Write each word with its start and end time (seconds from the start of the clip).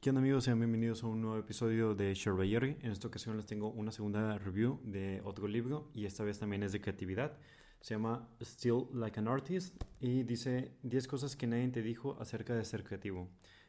¿Qué 0.00 0.08
onda 0.08 0.22
amigos? 0.22 0.44
Sean 0.44 0.58
bienvenidos 0.58 1.04
a 1.04 1.08
un 1.08 1.20
nuevo 1.20 1.36
episodio 1.36 1.94
de 1.94 2.14
Jerry. 2.14 2.78
En 2.80 2.90
esta 2.90 3.06
ocasión 3.06 3.36
les 3.36 3.44
tengo 3.44 3.68
una 3.68 3.92
segunda 3.92 4.38
review 4.38 4.80
de 4.82 5.20
otro 5.26 5.46
libro 5.46 5.90
y 5.92 6.06
esta 6.06 6.24
vez 6.24 6.38
también 6.38 6.62
es 6.62 6.72
de 6.72 6.80
creatividad. 6.80 7.36
Se 7.82 7.92
llama 7.92 8.26
Still 8.40 8.86
Like 8.94 9.20
an 9.20 9.28
Artist 9.28 9.84
y 10.00 10.22
dice 10.22 10.72
10 10.84 11.06
cosas 11.06 11.36
que 11.36 11.46
nadie 11.46 11.68
te 11.68 11.82
dijo 11.82 12.16
acerca 12.18 12.54
de 12.54 12.64
ser 12.64 12.82
creativo. 12.82 13.28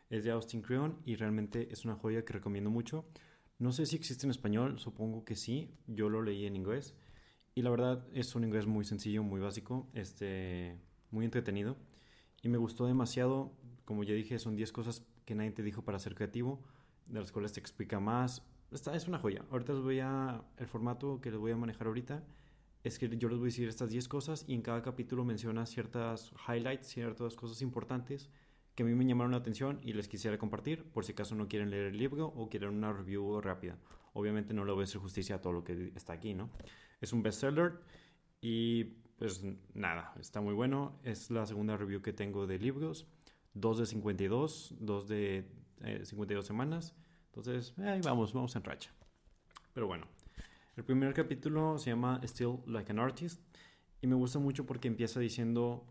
Es 0.10 0.24
de 0.24 0.32
Austin 0.32 0.62
Creon 0.62 1.02
y 1.04 1.18
realmente 1.18 1.68
es 1.70 1.84
una 1.84 1.96
joya 1.96 2.24
que 2.24 2.32
recomiendo 2.32 2.70
mucho. 2.70 3.04
No 3.60 3.74
sé 3.74 3.86
si 3.86 3.98
existe 3.98 4.26
en 4.26 4.32
español, 4.32 4.80
supongo 4.80 5.26
que 5.26 5.36
sí. 5.36 5.76
Yo 5.86 6.08
lo 6.08 6.22
leí 6.22 6.46
en 6.46 6.56
inglés 6.56 6.96
y 7.56 7.62
la 7.62 7.72
verdad 7.72 8.08
es 8.14 8.36
un 8.36 8.46
inglés 8.46 8.68
muy 8.68 8.86
sencillo, 8.86 9.22
muy 9.22 9.42
básico, 9.42 9.90
este, 9.92 10.80
muy 11.10 11.26
entretenido 11.26 11.76
y 12.42 12.48
me 12.48 12.58
gustó 12.58 12.86
demasiado. 12.86 13.52
Como 13.84 14.06
ya 14.06 14.14
dije, 14.14 14.40
son 14.40 14.56
10 14.56 14.72
cosas 14.72 15.06
que 15.26 15.36
nadie 15.36 15.52
te 15.52 15.64
dijo 15.64 15.84
para 15.84 16.00
ser 16.00 16.16
creativo, 16.16 16.62
de 17.08 17.20
las 17.20 17.32
cuales 17.32 17.54
te 17.54 17.60
explica 17.60 18.00
más. 18.00 18.44
Esta 18.72 18.96
es 18.96 19.08
una 19.08 19.20
joya. 19.20 19.44
Ahorita 19.52 19.74
les 19.74 19.82
voy 19.82 20.00
a. 20.00 20.44
El 20.58 20.68
formato 20.68 21.20
que 21.22 21.32
les 21.32 21.40
voy 21.40 21.52
a 21.52 21.58
manejar 21.58 21.88
ahorita 21.88 22.24
es 22.84 22.98
que 22.98 23.08
yo 23.18 23.30
les 23.30 23.38
voy 23.38 23.48
a 23.48 23.52
decir 23.52 23.68
estas 23.68 23.90
10 23.90 24.08
cosas 24.08 24.46
y 24.48 24.54
en 24.54 24.62
cada 24.62 24.82
capítulo 24.82 25.24
menciona 25.24 25.66
ciertas 25.66 26.34
highlights, 26.48 26.88
ciertas 26.88 27.36
cosas 27.36 27.62
importantes 27.62 28.30
que 28.76 28.84
a 28.84 28.86
mí 28.86 28.96
me 28.96 29.06
llamaron 29.06 29.32
la 29.32 29.38
atención 29.38 29.80
y 29.84 29.94
les 29.94 30.08
quisiera 30.08 30.38
compartir 30.38 30.86
por 30.86 31.04
si 31.06 31.12
acaso 31.12 31.36
no 31.36 31.48
quieren 31.48 31.70
leer 31.70 31.88
el 31.88 31.98
libro 31.98 32.28
o 32.28 32.50
quieren 32.50 32.70
una 32.70 32.94
review 32.94 33.42
rápida. 33.42 33.78
Obviamente 34.14 34.54
no 34.54 34.66
le 34.66 34.72
voy 34.72 34.82
a 34.82 34.84
hacer 34.86 35.02
justicia 35.02 35.36
a 35.36 35.42
todo 35.42 35.54
lo 35.54 35.64
que 35.64 35.92
está 35.96 36.14
aquí, 36.14 36.34
¿no? 36.34 36.50
Es 37.02 37.14
un 37.14 37.22
bestseller 37.22 37.80
y 38.40 38.86
pues 39.18 39.44
nada, 39.74 40.14
está 40.20 40.42
muy 40.42 40.54
bueno. 40.54 41.00
Es 41.04 41.30
la 41.30 41.46
segunda 41.46 41.78
review 41.78 42.02
que 42.02 42.14
tengo 42.14 42.48
de 42.48 42.58
libros. 42.58 43.08
Dos 43.54 43.78
de 43.78 43.86
52, 43.86 44.76
dos 44.80 45.08
de 45.08 45.46
52 46.04 46.46
eh, 46.46 46.48
semanas. 46.48 46.96
Entonces, 47.28 47.78
ahí 47.80 48.02
vamos, 48.02 48.34
vamos 48.34 48.56
en 48.56 48.64
racha. 48.64 48.92
Pero 49.74 49.88
bueno, 49.88 50.06
el 50.76 50.84
primer 50.84 51.14
capítulo 51.14 51.78
se 51.78 51.90
llama 51.90 52.20
Still 52.24 52.60
Like 52.66 52.92
an 52.92 53.00
Artist. 53.00 53.42
Y 54.02 54.08
me 54.08 54.16
gusta 54.16 54.40
mucho 54.40 54.66
porque 54.66 54.88
empieza 54.88 55.20
diciendo, 55.20 55.86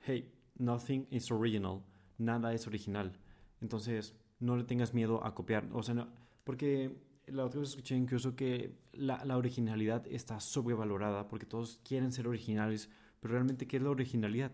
hey, 0.00 0.32
nothing 0.56 1.06
is 1.10 1.30
original. 1.30 1.82
Nada 2.18 2.52
es 2.52 2.66
original. 2.66 3.12
Entonces, 3.60 4.14
no 4.40 4.56
le 4.56 4.64
tengas 4.64 4.94
miedo 4.94 5.24
a 5.24 5.34
copiar. 5.34 5.68
O 5.72 5.82
sea, 5.82 5.94
no, 5.94 6.08
porque 6.44 6.96
la 7.26 7.44
otra 7.44 7.60
vez 7.60 7.70
escuché 7.70 7.94
incluso 7.94 8.34
que 8.34 8.74
la, 8.92 9.24
la, 9.24 9.36
originalidad 9.36 10.06
está 10.08 10.40
sobrevalorada 10.40 11.28
porque 11.28 11.46
todos 11.46 11.80
quieren 11.84 12.12
ser 12.12 12.26
originales, 12.26 12.90
pero 13.20 13.34
realmente, 13.34 13.66
¿qué 13.66 13.76
es 13.76 13.82
la 13.82 13.90
originalidad? 13.90 14.52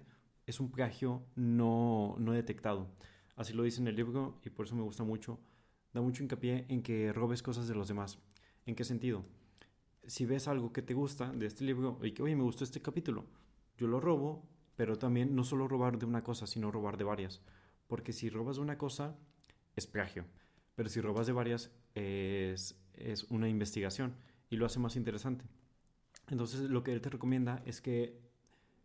Es 0.49 0.61
un 0.61 0.71
plagio 0.71 1.23
no, 1.37 2.17
no 2.19 2.33
detectado. 2.33 2.89
Así 3.37 3.53
lo 3.53 3.63
dice 3.63 3.81
en 3.81 3.89
el 3.89 3.97
libro 3.97 4.41
y 4.45 4.51
por 4.51 4.67
eso 4.67 4.75
me 4.75 4.83
gusta 4.83 5.05
mucho. 5.05 5.39
Da 5.93 6.01
mucho 6.01 6.23
hincapié 6.23 6.67
en 6.69 6.83
que 6.83 7.13
robes 7.13 7.43
cosas 7.43 7.69
de 7.69 7.75
los 7.75 7.89
demás. 7.89 8.19
¿En 8.67 8.75
qué 8.75 8.85
sentido? 8.85 9.25
Si 10.07 10.25
ves 10.27 10.49
algo 10.49 10.73
que 10.73 10.83
te 10.83 10.95
gusta 10.95 11.31
de 11.33 11.47
este 11.47 11.65
libro 11.65 11.99
y 12.03 12.13
que, 12.13 12.23
oye, 12.23 12.35
me 12.35 12.43
gustó 12.43 12.65
este 12.65 12.81
capítulo, 12.81 13.27
yo 13.77 13.87
lo 13.87 14.01
robo, 14.01 14.49
pero 14.75 14.97
también 14.97 15.37
no 15.37 15.45
solo 15.45 15.69
robar 15.69 15.99
de 15.99 16.07
una 16.07 16.23
cosa, 16.23 16.47
sino 16.47 16.71
robar 16.71 16.97
de 16.97 17.05
varias. 17.05 17.43
Porque 17.87 18.13
si 18.13 18.31
robas 18.31 18.57
de 18.57 18.63
una 18.63 18.79
cosa, 18.79 19.17
es 19.77 19.87
plagio 19.87 20.25
pero 20.79 20.89
si 20.89 21.01
robas 21.01 21.27
de 21.27 21.33
varias 21.33 21.73
es, 21.97 22.81
es 22.95 23.25
una 23.31 23.49
investigación 23.49 24.15
y 24.49 24.55
lo 24.55 24.65
hace 24.65 24.79
más 24.79 24.95
interesante. 24.95 25.45
Entonces 26.29 26.61
lo 26.61 26.85
que 26.85 26.93
él 26.93 27.01
te 27.01 27.11
recomienda 27.11 27.65
es 27.67 27.81
que 27.81 28.28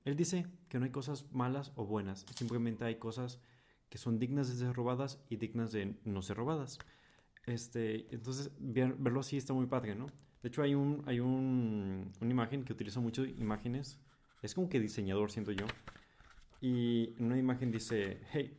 él 0.04 0.16
dice 0.16 0.48
que 0.70 0.80
no 0.80 0.86
hay 0.86 0.92
cosas 0.92 1.32
malas 1.32 1.72
o 1.76 1.86
buenas, 1.86 2.26
simplemente 2.36 2.86
hay 2.86 2.96
cosas 2.96 3.40
que 3.90 3.98
son 3.98 4.20
dignas 4.20 4.50
de 4.50 4.56
ser 4.56 4.74
robadas 4.74 5.24
y 5.30 5.38
dignas 5.38 5.72
de 5.72 5.96
no 6.04 6.22
ser 6.22 6.38
robadas. 6.38 6.80
Este, 7.46 8.14
entonces 8.14 8.52
verlo 8.60 9.20
así 9.20 9.38
está 9.38 9.54
muy 9.54 9.68
padre, 9.68 9.96
¿no? 9.96 10.08
De 10.42 10.50
hecho 10.50 10.62
hay 10.62 10.76
un 10.76 11.04
hay 11.06 11.20
un, 11.20 12.12
una 12.20 12.32
imagen 12.32 12.64
que 12.64 12.74
utiliza 12.74 13.00
mucho 13.00 13.26
imágenes, 13.26 14.00
es 14.42 14.56
como 14.56 14.70
que 14.70 14.80
diseñador 14.80 15.32
siento 15.32 15.52
yo. 15.52 15.66
Y 16.60 17.14
en 17.18 17.26
una 17.26 17.38
imagen 17.38 17.72
dice, 17.72 18.22
hey, 18.32 18.58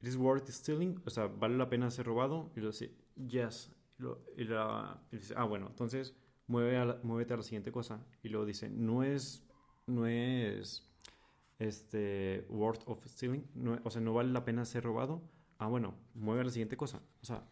¿It 0.00 0.08
is 0.08 0.16
worth 0.16 0.48
stealing? 0.48 1.00
O 1.04 1.10
sea, 1.10 1.26
¿vale 1.26 1.56
la 1.56 1.68
pena 1.68 1.90
ser 1.90 2.06
robado? 2.06 2.50
Y 2.54 2.60
lo 2.60 2.68
dice, 2.68 2.94
yes. 3.16 3.72
Y, 3.98 4.02
lo, 4.44 5.00
dice, 5.10 5.34
ah, 5.36 5.44
bueno, 5.44 5.68
entonces 5.68 6.14
mueve 6.46 6.76
a 6.76 6.84
la, 6.84 7.00
muévete 7.02 7.34
a 7.34 7.38
la 7.38 7.42
siguiente 7.42 7.72
cosa. 7.72 8.04
Y 8.22 8.28
luego 8.28 8.44
dice, 8.44 8.68
no 8.68 9.02
es, 9.02 9.45
no 9.86 10.06
es, 10.06 10.86
este, 11.58 12.46
worth 12.48 12.82
of 12.86 13.04
stealing. 13.06 13.46
No, 13.54 13.78
o 13.84 13.90
sea, 13.90 14.00
no 14.00 14.14
vale 14.14 14.32
la 14.32 14.44
pena 14.44 14.64
ser 14.64 14.84
robado. 14.84 15.22
Ah, 15.58 15.68
bueno, 15.68 15.94
mueve 16.14 16.44
la 16.44 16.50
siguiente 16.50 16.76
cosa. 16.76 17.00
O 17.22 17.24
sea, 17.24 17.46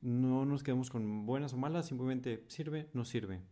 no 0.00 0.44
nos 0.44 0.62
quedemos 0.62 0.90
con 0.90 1.26
buenas 1.26 1.52
o 1.52 1.56
malas, 1.56 1.86
simplemente 1.86 2.44
sirve, 2.48 2.88
no 2.92 3.04
sirve. 3.04 3.42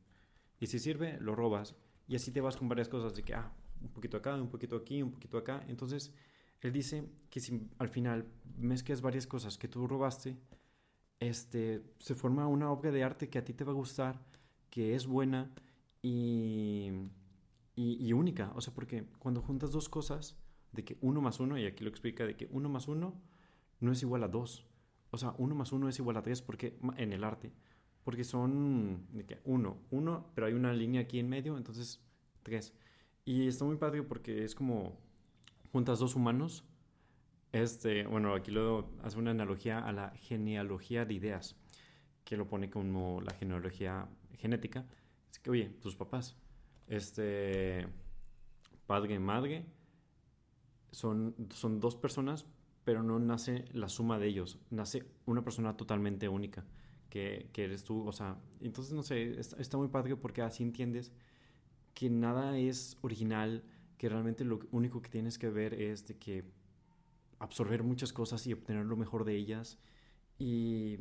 Y 0.61 0.67
si 0.67 0.79
sirve, 0.79 1.19
lo 1.21 1.35
robas. 1.35 1.77
Y 2.09 2.17
así 2.17 2.31
te 2.31 2.41
vas 2.41 2.57
con 2.57 2.69
varias 2.69 2.89
cosas 2.89 3.15
de 3.15 3.23
que, 3.23 3.35
ah, 3.35 3.53
un 3.81 3.89
poquito 3.89 4.17
acá, 4.17 4.35
un 4.35 4.49
poquito 4.49 4.77
aquí, 4.77 5.03
un 5.03 5.13
poquito 5.13 5.37
acá. 5.39 5.65
Entonces, 5.69 6.15
él 6.61 6.73
dice 6.73 7.09
que 7.31 7.41
si 7.41 7.69
al 7.79 7.89
final 7.89 8.27
mezclas 8.57 9.03
varias 9.03 9.27
cosas 9.27 9.59
que 9.59 9.69
tú 9.69 9.87
robaste, 9.87 10.37
este, 11.21 11.83
se 11.99 12.15
forma 12.15 12.47
una 12.47 12.71
obra 12.71 12.91
de 12.91 13.03
arte 13.03 13.29
que 13.29 13.39
a 13.39 13.45
ti 13.45 13.53
te 13.53 13.65
va 13.65 13.73
a 13.73 13.75
gustar, 13.75 14.21
que 14.71 14.95
es 14.95 15.07
buena 15.07 15.51
y, 16.03 16.91
y, 17.77 18.13
única. 18.15 18.53
O 18.55 18.61
sea, 18.61 18.75
porque 18.75 19.05
cuando 19.19 19.43
juntas 19.43 19.71
dos 19.71 19.89
cosas, 19.89 20.37
de 20.73 20.85
que 20.85 20.97
uno 21.03 21.21
más 21.21 21.41
uno, 21.41 21.59
y 21.59 21.67
aquí 21.67 21.85
lo 21.85 21.91
explica, 21.91 22.25
de 22.25 22.37
que 22.37 22.49
uno 22.51 22.69
más 22.69 22.89
uno 22.89 23.21
no 23.81 23.93
es 23.93 24.03
igual 24.03 24.25
a 24.25 24.29
dos. 24.29 24.67
O 25.11 25.19
sea, 25.19 25.35
uno 25.39 25.55
más 25.55 25.73
uno 25.73 25.89
es 25.89 25.99
igual 25.99 26.17
a 26.17 26.23
tres 26.23 26.41
porque, 26.43 26.79
en 26.97 27.13
el 27.13 27.23
arte. 27.23 27.53
Porque 28.03 28.25
son 28.25 29.07
de 29.13 29.27
que 29.27 29.41
uno, 29.45 29.79
uno, 29.91 30.31
pero 30.35 30.47
hay 30.47 30.55
una 30.55 30.73
línea 30.73 31.03
aquí 31.03 31.19
en 31.19 31.29
medio, 31.29 31.57
entonces 31.57 32.03
tres. 32.43 32.73
Y 33.25 33.47
está 33.47 33.65
muy 33.65 33.77
padre 33.77 34.03
porque 34.03 34.45
es 34.45 34.55
como 34.55 34.99
juntas 35.71 35.99
dos 35.99 36.15
humanos, 36.15 36.65
este, 37.53 38.07
bueno, 38.07 38.35
aquí 38.35 38.51
lo 38.51 38.91
hace 39.03 39.19
una 39.19 39.33
analogía 39.33 39.79
a 39.79 39.93
la 39.93 40.11
genealogía 40.11 41.05
de 41.05 41.15
ideas, 41.15 41.57
que 42.25 42.37
lo 42.37 42.49
pone 42.49 42.71
como 42.71 43.21
la 43.21 43.35
genealogía 43.35 44.09
genética. 44.39 44.87
Es 45.31 45.39
que, 45.39 45.51
oye, 45.51 45.69
tus 45.81 45.97
papás, 45.97 46.37
este, 46.89 47.87
padre 48.87 49.15
y 49.15 49.19
madre, 49.19 49.67
son, 50.91 51.35
son 51.51 51.81
dos 51.81 51.97
personas, 51.97 52.47
pero 52.85 53.03
no 53.03 53.19
nace 53.19 53.65
la 53.73 53.89
suma 53.89 54.19
de 54.19 54.29
ellos, 54.29 54.59
nace 54.71 55.05
una 55.27 55.43
persona 55.43 55.77
totalmente 55.77 56.29
única, 56.29 56.65
que, 57.11 57.49
que 57.53 57.65
eres 57.65 57.85
tú, 57.85 58.07
o 58.07 58.13
sea, 58.13 58.39
entonces, 58.61 58.93
no 58.93 59.03
sé, 59.03 59.39
está, 59.39 59.57
está 59.57 59.77
muy 59.77 59.89
padre 59.89 60.17
porque 60.17 60.43
así 60.43 60.63
entiendes 60.63 61.13
que 61.95 62.11
nada 62.11 62.59
es 62.59 62.97
original, 63.03 63.65
que 63.99 64.09
realmente 64.09 64.45
lo 64.45 64.61
único 64.71 65.01
que 65.03 65.11
tienes 65.11 65.39
que 65.39 65.49
ver 65.49 65.75
es 65.75 66.07
de 66.07 66.17
que 66.19 66.45
absorber 67.39 67.83
muchas 67.83 68.13
cosas 68.13 68.47
y 68.47 68.53
obtener 68.53 68.85
lo 68.87 68.97
mejor 68.97 69.25
de 69.25 69.35
ellas 69.35 69.79
y, 70.39 70.99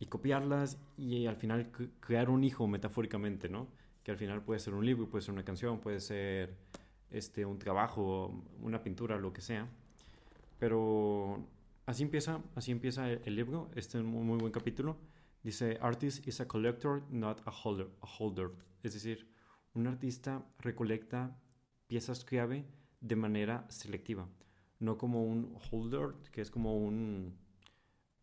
y 0.00 0.06
copiarlas 0.06 0.78
y 0.96 1.26
al 1.26 1.36
final 1.36 1.70
crear 2.00 2.30
un 2.30 2.44
hijo 2.44 2.66
metafóricamente, 2.66 3.48
¿no? 3.48 3.68
Que 4.08 4.12
al 4.12 4.16
final 4.16 4.42
puede 4.42 4.58
ser 4.58 4.72
un 4.72 4.86
libro, 4.86 5.06
puede 5.06 5.20
ser 5.20 5.34
una 5.34 5.44
canción, 5.44 5.80
puede 5.80 6.00
ser 6.00 6.56
este, 7.10 7.44
un 7.44 7.58
trabajo, 7.58 8.42
una 8.62 8.82
pintura, 8.82 9.18
lo 9.18 9.34
que 9.34 9.42
sea. 9.42 9.68
Pero 10.58 11.46
así 11.84 12.04
empieza, 12.04 12.40
así 12.54 12.70
empieza 12.72 13.12
el, 13.12 13.36
libro, 13.36 13.70
este 13.74 13.98
es 13.98 14.04
un 14.04 14.26
muy 14.26 14.38
buen 14.38 14.50
capítulo. 14.50 14.96
Dice, 15.42 15.76
artist 15.82 16.26
is 16.26 16.40
a 16.40 16.48
collector, 16.48 17.02
not 17.10 17.42
a 17.44 17.50
holder. 17.50 17.88
A 18.00 18.06
holder. 18.06 18.50
Es 18.82 18.94
decir, 18.94 19.30
un 19.74 19.86
artista 19.86 20.42
recolecta 20.58 21.38
piezas 21.86 22.24
clave 22.24 22.64
de 23.02 23.14
manera 23.14 23.66
selectiva, 23.68 24.26
no 24.78 24.96
como 24.96 25.22
un 25.22 25.54
holder, 25.70 26.14
que 26.32 26.40
es 26.40 26.50
como 26.50 26.78
un 26.78 27.36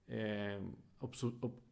eh, 0.07 0.59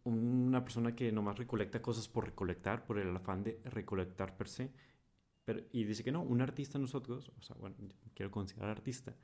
una 0.03 0.63
persona 0.63 0.95
que 0.95 1.11
nomás 1.11 1.37
recolecta 1.37 1.81
cosas 1.81 2.07
por 2.07 2.25
recolectar, 2.25 2.85
por 2.85 2.99
el 2.99 3.15
afán 3.15 3.43
de 3.43 3.59
recolectar 3.65 4.35
per 4.35 4.47
se. 4.47 4.71
Pero, 5.45 5.61
y 5.71 5.83
dice 5.83 6.03
que 6.03 6.11
no, 6.11 6.21
un 6.21 6.41
artista 6.41 6.79
nosotros, 6.79 7.31
o 7.37 7.41
sea, 7.41 7.55
bueno, 7.59 7.75
quiero 8.13 8.31
considerar 8.31 8.69
artista, 8.69 9.15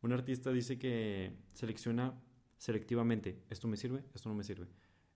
un 0.00 0.12
artista 0.12 0.50
dice 0.50 0.78
que 0.78 1.36
selecciona 1.54 2.20
selectivamente, 2.56 3.44
esto 3.50 3.68
me 3.68 3.76
sirve, 3.76 4.04
esto 4.14 4.28
no 4.28 4.34
me 4.34 4.44
sirve, 4.44 4.68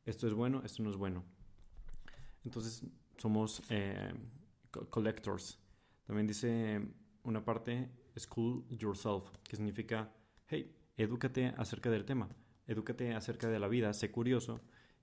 esto 0.05 0.27
es 0.27 0.35
bueno, 0.35 0.63
esto 0.65 0.83
no 0.83 0.91
es 0.91 0.97
bueno. 0.97 1.25
Entonces 2.45 2.85
somos 3.17 3.63
eh, 3.69 4.13
collectors. 4.91 5.61
También 6.05 6.27
dice 6.27 6.81
una 7.23 7.45
parte, 7.45 7.91
school 8.19 8.65
yourself, 8.69 9.31
que 9.45 9.57
significa, 9.57 10.13
hey, 10.47 10.75
edúcate 10.97 11.55
acerca 11.57 11.91
del 11.91 12.05
tema, 12.05 12.29
edúcate 12.67 13.15
acerca 13.15 13.49
de 13.49 13.59
la 13.61 13.69
vida, 13.69 13.93
sé 13.93 14.11
curioso 14.11 14.61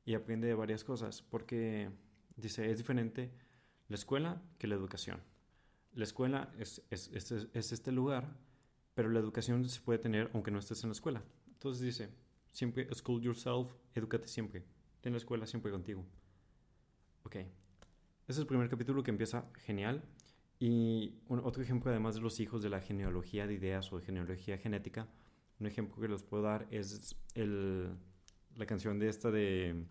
y 0.10 0.16
aprende 0.16 0.48
de 0.48 0.56
varias 0.56 0.84
cosas, 0.84 1.22
porque 1.22 1.92
dice, 2.36 2.72
es 2.72 2.80
diferente 2.80 3.32
la 3.90 3.96
escuela 3.96 4.42
que 4.58 4.66
la 4.66 4.74
educación. 4.74 5.22
La 5.94 6.04
escuela 6.04 6.52
es, 6.58 6.82
es, 6.90 7.12
es, 7.14 7.32
es 7.32 7.72
este 7.72 7.92
lugar, 7.92 8.36
pero 8.96 9.10
la 9.10 9.20
educación 9.20 9.64
se 9.70 9.80
puede 9.82 10.00
tener 10.00 10.32
aunque 10.34 10.50
no 10.50 10.58
estés 10.58 10.84
en 10.84 10.90
la 10.90 10.94
escuela. 10.94 11.22
Entonces 11.54 11.84
dice, 11.84 12.10
Siempre 12.50 12.88
school 12.96 13.22
yourself, 13.22 13.72
edúcate 13.94 14.28
siempre. 14.28 14.64
Ten 15.00 15.14
la 15.14 15.18
escuela 15.18 15.46
siempre 15.46 15.72
contigo. 15.72 16.04
Ok. 17.22 17.36
Ese 17.36 17.48
es 18.28 18.38
el 18.40 18.48
primer 18.48 18.68
capítulo 18.68 19.04
que 19.04 19.12
empieza 19.12 19.46
genial. 19.66 20.04
Y 20.58 21.20
otro 21.28 21.62
ejemplo, 21.62 21.92
además 21.92 22.16
de 22.16 22.22
los 22.22 22.40
hijos 22.40 22.64
de 22.64 22.70
la 22.70 22.82
genealogía 22.82 23.46
de 23.46 23.54
ideas 23.54 23.94
o 23.94 24.02
genealogía 24.02 24.58
genética, 24.58 25.08
un 25.60 25.68
ejemplo 25.68 26.02
que 26.02 26.08
les 26.08 26.24
puedo 26.24 26.42
dar 26.42 26.68
es 26.72 27.16
el, 27.36 27.96
la 28.56 28.66
canción 28.66 28.98
de 28.98 29.08
esta 29.08 29.30
de, 29.30 29.86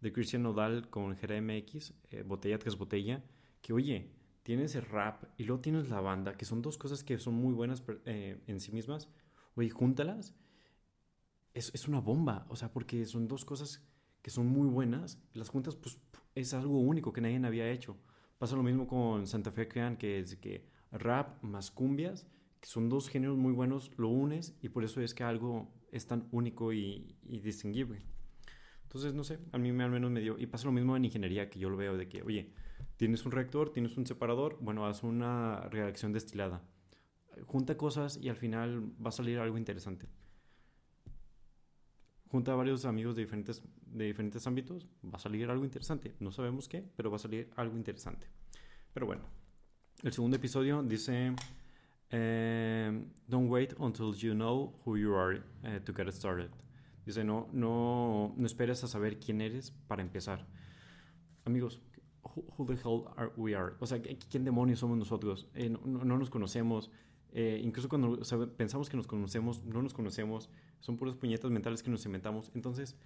de 0.00 0.12
Christian 0.12 0.42
Nodal 0.42 0.88
con 0.88 1.16
Jera 1.16 1.40
MX, 1.40 1.92
eh, 2.10 2.22
Botella 2.22 2.58
tras 2.58 2.76
Botella, 2.76 3.22
que 3.60 3.72
oye, 3.72 4.10
tienes 4.42 4.74
el 4.74 4.82
rap 4.82 5.24
y 5.36 5.44
luego 5.44 5.60
tienes 5.60 5.88
la 5.88 6.00
banda, 6.00 6.36
que 6.36 6.44
son 6.44 6.62
dos 6.62 6.78
cosas 6.78 7.04
que 7.04 7.18
son 7.18 7.34
muy 7.34 7.52
buenas 7.52 7.82
eh, 8.06 8.42
en 8.46 8.60
sí 8.60 8.72
mismas. 8.72 9.08
Oye, 9.54 9.70
júntalas. 9.70 10.34
Es, 11.52 11.74
es, 11.74 11.88
una 11.88 12.00
bomba, 12.00 12.46
o 12.48 12.54
sea, 12.54 12.72
porque 12.72 13.04
son 13.06 13.26
dos 13.26 13.44
cosas 13.44 13.84
que 14.22 14.30
son 14.30 14.46
muy 14.46 14.68
buenas. 14.68 15.20
Las 15.32 15.48
juntas, 15.48 15.74
pues, 15.74 16.00
es 16.34 16.54
algo 16.54 16.78
único 16.78 17.12
que 17.12 17.20
nadie 17.20 17.44
había 17.44 17.70
hecho. 17.70 17.96
Pasa 18.38 18.56
lo 18.56 18.62
mismo 18.62 18.86
con 18.86 19.26
Santa 19.26 19.50
Fe 19.50 19.68
Crean, 19.68 19.96
que 19.96 20.20
es 20.20 20.36
que 20.36 20.68
rap 20.92 21.42
más 21.42 21.70
cumbias, 21.70 22.26
que 22.60 22.68
son 22.68 22.88
dos 22.88 23.08
géneros 23.08 23.36
muy 23.36 23.52
buenos, 23.52 23.90
lo 23.96 24.08
unes 24.08 24.56
y 24.62 24.68
por 24.68 24.84
eso 24.84 25.00
es 25.00 25.14
que 25.14 25.24
algo 25.24 25.72
es 25.90 26.06
tan 26.06 26.28
único 26.30 26.72
y, 26.72 27.16
y 27.24 27.40
distinguible. 27.40 28.02
Entonces, 28.90 29.14
no 29.14 29.22
sé, 29.22 29.38
a 29.52 29.58
mí 29.58 29.70
al 29.70 29.90
menos 29.90 30.10
me 30.10 30.20
dio. 30.20 30.36
Y 30.36 30.46
pasa 30.46 30.66
lo 30.66 30.72
mismo 30.72 30.96
en 30.96 31.04
ingeniería, 31.04 31.48
que 31.48 31.60
yo 31.60 31.70
lo 31.70 31.76
veo 31.76 31.96
de 31.96 32.08
que, 32.08 32.22
oye, 32.22 32.52
Tienes 33.00 33.24
un 33.24 33.32
reactor, 33.32 33.72
tienes 33.72 33.96
un 33.96 34.06
separador, 34.06 34.58
bueno, 34.60 34.84
haz 34.84 35.02
una 35.04 35.60
reacción 35.70 36.12
destilada. 36.12 36.60
Junta 37.46 37.78
cosas 37.78 38.18
y 38.20 38.28
al 38.28 38.36
final 38.36 38.92
va 39.02 39.08
a 39.08 39.12
salir 39.12 39.38
algo 39.38 39.56
interesante. 39.56 40.06
Junta 42.28 42.52
a 42.52 42.56
varios 42.56 42.84
amigos 42.84 43.16
de 43.16 43.22
diferentes, 43.22 43.62
de 43.86 44.04
diferentes 44.04 44.46
ámbitos, 44.46 44.86
va 45.02 45.16
a 45.16 45.18
salir 45.18 45.48
algo 45.48 45.64
interesante. 45.64 46.14
No 46.20 46.30
sabemos 46.30 46.68
qué, 46.68 46.84
pero 46.94 47.10
va 47.10 47.16
a 47.16 47.20
salir 47.20 47.50
algo 47.56 47.74
interesante. 47.74 48.26
Pero 48.92 49.06
bueno, 49.06 49.22
el 50.02 50.12
segundo 50.12 50.36
episodio 50.36 50.82
dice, 50.82 51.34
eh, 52.10 53.02
don't 53.26 53.50
wait 53.50 53.72
until 53.78 54.12
you 54.12 54.34
know 54.34 54.78
who 54.84 54.98
you 54.98 55.14
are 55.14 55.42
eh, 55.62 55.80
to 55.80 55.94
get 55.94 56.12
started. 56.12 56.50
Dice, 57.10 57.24
no, 57.24 57.48
no, 57.52 58.34
no 58.36 58.46
esperes 58.46 58.84
a 58.84 58.86
saber 58.86 59.18
quién 59.18 59.40
eres 59.40 59.72
para 59.88 60.00
empezar. 60.00 60.46
Amigos, 61.44 61.80
who, 62.22 62.64
the 62.66 62.74
hell 62.74 63.04
are 63.16 63.32
we 63.36 63.54
are? 63.54 63.74
O 63.80 63.86
sea, 63.86 64.00
¿quién 64.00 64.44
demonios 64.44 64.78
somos 64.78 64.96
nosotros? 64.96 65.48
Eh, 65.54 65.68
no, 65.68 66.04
nos 66.04 66.30
conocemos. 66.30 66.90
Eh, 67.32 67.60
incluso 67.64 67.88
cuando 67.88 68.20
pensamos 68.56 68.88
que 68.88 68.96
nos 68.96 69.06
conocemos, 69.06 69.64
no 69.64 69.82
nos 69.82 69.92
conocemos. 69.92 70.50
Son 70.78 70.96
puras 70.96 71.16
puñetas 71.16 71.50
mentales 71.50 71.82
que 71.82 71.90
nos 71.90 72.04
inventamos. 72.06 72.52
Entonces, 72.54 72.96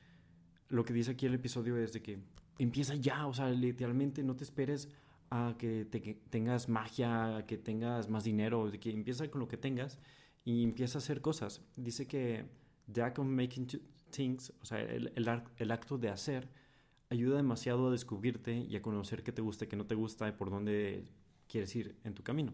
lo 0.69 0.85
que 0.85 0.93
dice 0.93 1.13
aquí 1.13 1.25
el 1.27 1.35
episodio 1.35 1.77
es 1.77 1.93
de 1.93 2.03
que 2.03 2.19
empieza 2.59 2.95
ya. 2.95 3.27
O 3.27 3.33
sea, 3.33 3.49
literalmente 3.49 4.23
no 4.23 4.37
te 4.37 4.45
esperes 4.45 4.91
a 5.31 5.55
que, 5.59 5.87
tengas 6.31 6.69
magia, 6.69 7.39
a 7.39 7.47
que 7.47 7.57
tengas 7.57 8.09
más 8.09 8.25
dinero. 8.25 8.71
De 8.71 8.79
que 8.79 8.91
empieza 8.91 9.31
con 9.31 9.41
lo 9.41 9.49
que 9.49 9.57
tengas 9.57 9.99
y 10.45 10.63
empieza 10.63 10.99
a 10.99 11.01
hacer 11.01 11.21
cosas. 11.21 11.63
Dice 11.77 12.07
que 12.07 12.45
the 12.93 13.03
act 13.03 13.19
of 13.19 13.27
making 13.27 13.67
things, 14.11 14.53
o 14.61 14.65
sea, 14.65 14.81
el, 14.81 15.13
el 15.15 15.71
acto 15.71 15.99
de 15.99 16.09
hacer 16.09 16.49
ayuda 17.11 17.37
demasiado 17.37 17.89
a 17.89 17.91
descubrirte 17.91 18.55
y 18.57 18.77
a 18.77 18.83
conocer 18.83 19.23
qué 19.23 19.33
te 19.33 19.43
gusta, 19.43 19.67
qué 19.67 19.77
no 19.77 19.87
te 19.87 19.95
gusta 19.95 20.29
y 20.29 20.33
por 20.33 20.51
dónde 20.51 21.05
quieres 21.49 21.75
ir 21.77 21.97
en 22.05 22.15
tu 22.15 22.23
camino. 22.23 22.53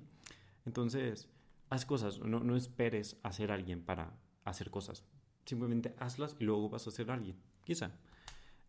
Entonces, 0.64 1.28
haz 1.68 1.86
cosas, 1.86 2.18
no, 2.20 2.40
no 2.40 2.56
esperes 2.56 3.16
a 3.22 3.32
ser 3.32 3.52
alguien 3.52 3.82
para 3.82 4.12
hacer 4.44 4.70
cosas. 4.70 5.04
Simplemente 5.44 5.94
hazlas 5.98 6.36
y 6.38 6.44
luego 6.44 6.68
vas 6.68 6.86
a 6.86 6.90
ser 6.90 7.10
alguien, 7.10 7.36
quizá. 7.64 7.92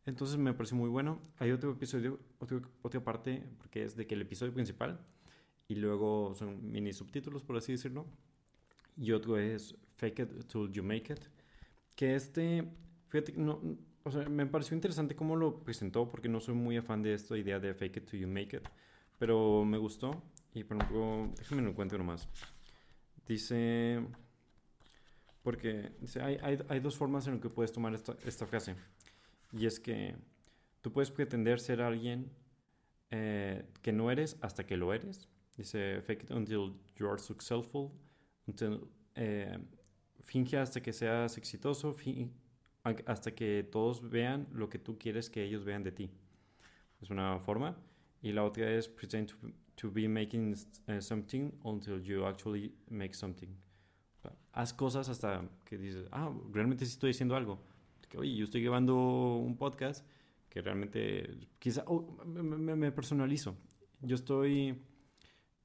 Entonces 0.05 0.37
me 0.37 0.53
pareció 0.53 0.77
muy 0.77 0.89
bueno. 0.89 1.19
Hay 1.37 1.51
otro 1.51 1.71
episodio, 1.71 2.19
otra 2.81 3.03
parte, 3.03 3.47
porque 3.59 3.83
es 3.83 3.95
de 3.95 4.07
que 4.07 4.15
el 4.15 4.21
episodio 4.21 4.53
principal 4.53 4.99
y 5.67 5.75
luego 5.75 6.33
son 6.33 6.71
mini 6.71 6.91
subtítulos, 6.91 7.43
por 7.43 7.57
así 7.57 7.73
decirlo. 7.73 8.07
Y 8.97 9.11
otro 9.11 9.37
es 9.37 9.75
Fake 9.95 10.19
It 10.19 10.47
Till 10.47 10.71
You 10.71 10.83
Make 10.83 11.13
It. 11.13 11.19
Que 12.01 12.15
este, 12.15 12.67
fíjate, 13.09 13.33
no, 13.33 13.61
o 14.01 14.09
sea, 14.09 14.27
me 14.27 14.47
pareció 14.47 14.73
interesante 14.73 15.15
cómo 15.15 15.35
lo 15.35 15.63
presentó, 15.63 16.09
porque 16.09 16.27
no 16.29 16.39
soy 16.39 16.55
muy 16.55 16.75
afán 16.75 17.03
de 17.03 17.13
esta 17.13 17.37
idea 17.37 17.59
de 17.59 17.75
fake 17.75 17.97
it 17.97 18.09
till 18.09 18.19
you 18.19 18.27
make 18.27 18.57
it, 18.57 18.67
pero 19.19 19.63
me 19.65 19.77
gustó. 19.77 20.23
Y 20.55 20.63
por 20.63 20.77
ejemplo, 20.77 21.31
déjame 21.37 21.61
lo 21.61 21.69
encuentro 21.69 21.99
nomás. 21.99 22.27
Dice, 23.27 24.03
porque 25.43 25.91
dice, 25.99 26.23
hay, 26.23 26.39
hay, 26.41 26.57
hay, 26.69 26.79
dos 26.79 26.97
formas 26.97 27.27
en 27.27 27.33
las 27.33 27.41
que 27.43 27.49
puedes 27.49 27.71
tomar 27.71 27.93
esta, 27.93 28.17
esta, 28.25 28.47
frase. 28.47 28.73
Y 29.51 29.67
es 29.67 29.79
que 29.79 30.15
tú 30.81 30.91
puedes 30.91 31.11
pretender 31.11 31.59
ser 31.59 31.83
alguien 31.83 32.31
eh, 33.11 33.63
que 33.83 33.91
no 33.91 34.09
eres 34.09 34.39
hasta 34.41 34.65
que 34.65 34.75
lo 34.75 34.91
eres. 34.91 35.29
Dice, 35.55 36.01
fake 36.01 36.23
it 36.23 36.31
until 36.31 36.73
you 36.95 37.07
are 37.07 37.19
successful. 37.21 37.91
Until, 38.47 38.87
eh, 39.13 39.59
finge 40.23 40.57
hasta 40.57 40.81
que 40.81 40.93
seas 40.93 41.37
exitoso, 41.37 41.95
hasta 43.05 43.31
que 43.33 43.67
todos 43.71 44.09
vean 44.09 44.47
lo 44.51 44.69
que 44.69 44.79
tú 44.79 44.97
quieres 44.97 45.29
que 45.29 45.43
ellos 45.43 45.63
vean 45.63 45.83
de 45.83 45.91
ti. 45.91 46.09
Es 47.01 47.09
una 47.09 47.39
forma. 47.39 47.77
Y 48.21 48.31
la 48.31 48.43
otra 48.43 48.69
es 48.69 48.87
pretend 48.87 49.33
to, 49.75 49.91
be 49.91 50.07
making 50.07 50.55
eh, 50.87 51.01
something 51.01 51.51
until 51.63 51.99
you 52.01 52.25
actually 52.25 52.73
make 52.89 53.15
something. 53.15 53.49
haz 54.53 54.73
cosas 54.73 55.09
hasta 55.09 55.43
que 55.65 55.77
dices, 55.77 56.07
ah, 56.11 56.31
realmente 56.51 56.85
sí 56.85 56.91
estoy 56.91 57.11
haciendo 57.11 57.35
algo. 57.35 57.59
Que, 58.09 58.17
oye, 58.17 58.35
yo 58.35 58.45
estoy 58.45 58.61
llevando 58.61 58.95
un 59.37 59.57
podcast 59.57 60.05
que 60.49 60.61
realmente, 60.61 61.47
quizá, 61.57 61.83
oh, 61.87 62.05
me, 62.25 62.91
personalizo. 62.91 63.55
Yo 64.01 64.15
estoy 64.15 64.77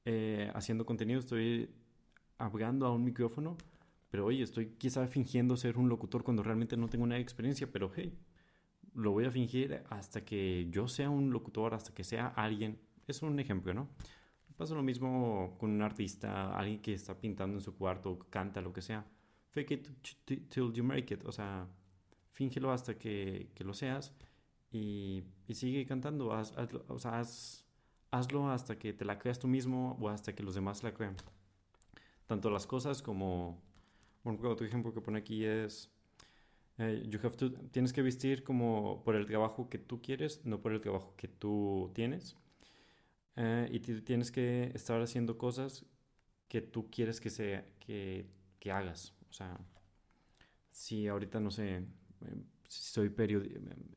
eh, 0.05 0.49
haciendo 0.55 0.85
contenido, 0.85 1.19
estoy 1.19 1.69
hablando 2.37 2.85
a 2.85 2.91
un 2.93 3.03
micrófono 3.03 3.57
pero 4.09 4.25
oye, 4.25 4.43
estoy 4.43 4.75
quizá 4.77 5.07
fingiendo 5.07 5.57
ser 5.57 5.77
un 5.77 5.89
locutor 5.89 6.23
cuando 6.23 6.43
realmente 6.43 6.77
no 6.77 6.87
tengo 6.87 7.07
de 7.07 7.19
experiencia, 7.19 7.71
pero 7.71 7.91
hey, 7.95 8.17
lo 8.93 9.11
voy 9.11 9.25
a 9.25 9.31
fingir 9.31 9.83
hasta 9.89 10.23
que 10.23 10.67
yo 10.71 10.87
sea 10.87 11.09
un 11.09 11.31
locutor, 11.31 11.73
hasta 11.73 11.93
que 11.93 12.03
sea 12.03 12.27
alguien. 12.27 12.79
Es 13.05 13.21
un 13.21 13.39
ejemplo, 13.39 13.73
¿no? 13.73 13.89
Pasa 14.57 14.73
lo 14.73 14.81
mismo 14.81 15.55
con 15.59 15.69
un 15.69 15.83
artista, 15.83 16.57
alguien 16.57 16.81
que 16.81 16.93
está 16.93 17.19
pintando 17.19 17.57
en 17.57 17.61
su 17.61 17.75
cuarto, 17.77 18.17
canta, 18.29 18.59
lo 18.59 18.73
que 18.73 18.81
sea. 18.81 19.05
Fake 19.51 19.71
it 19.71 19.87
till 20.49 20.73
you 20.73 20.83
make 20.83 21.13
it. 21.13 21.23
O 21.25 21.31
sea, 21.31 21.67
fíngelo 22.31 22.71
hasta 22.71 22.97
que, 22.97 23.51
que 23.53 23.63
lo 23.63 23.73
seas 23.73 24.15
y, 24.71 25.23
y, 25.47 25.53
sigue 25.53 25.85
cantando. 25.85 26.33
Haz, 26.33 26.53
o 26.87 26.97
sea, 26.97 27.21
hazlo 28.09 28.49
hasta 28.49 28.79
que 28.79 28.93
te 28.93 29.05
la 29.05 29.19
creas 29.19 29.37
tú 29.37 29.47
mismo 29.47 29.95
o 30.01 30.09
hasta 30.09 30.33
que 30.33 30.41
los 30.41 30.55
demás 30.55 30.81
la 30.81 30.93
crean. 30.93 31.17
Tanto 32.25 32.49
las 32.49 32.65
cosas 32.65 33.03
como 33.03 33.61
otro 34.27 34.65
ejemplo 34.65 34.93
que 34.93 35.01
pone 35.01 35.19
aquí 35.19 35.45
es, 35.45 35.89
eh, 36.77 37.03
you 37.09 37.19
have 37.23 37.35
to, 37.35 37.51
tienes 37.71 37.93
que 37.93 38.01
vestir 38.01 38.43
como 38.43 39.03
por 39.03 39.15
el 39.15 39.25
trabajo 39.25 39.69
que 39.69 39.77
tú 39.77 40.01
quieres, 40.01 40.45
no 40.45 40.61
por 40.61 40.73
el 40.73 40.81
trabajo 40.81 41.13
que 41.17 41.27
tú 41.27 41.91
tienes. 41.93 42.35
Eh, 43.35 43.69
y 43.71 43.79
tienes 43.79 44.31
que 44.31 44.71
estar 44.73 44.99
haciendo 45.01 45.37
cosas 45.37 45.85
que 46.47 46.61
tú 46.61 46.89
quieres 46.89 47.21
que, 47.21 47.29
sea, 47.29 47.65
que, 47.79 48.25
que 48.59 48.71
hagas. 48.71 49.13
O 49.29 49.33
sea, 49.33 49.59
si 50.71 51.07
ahorita, 51.07 51.39
no 51.39 51.51
sé, 51.51 51.77
eh, 51.77 51.83
soy 52.67 53.13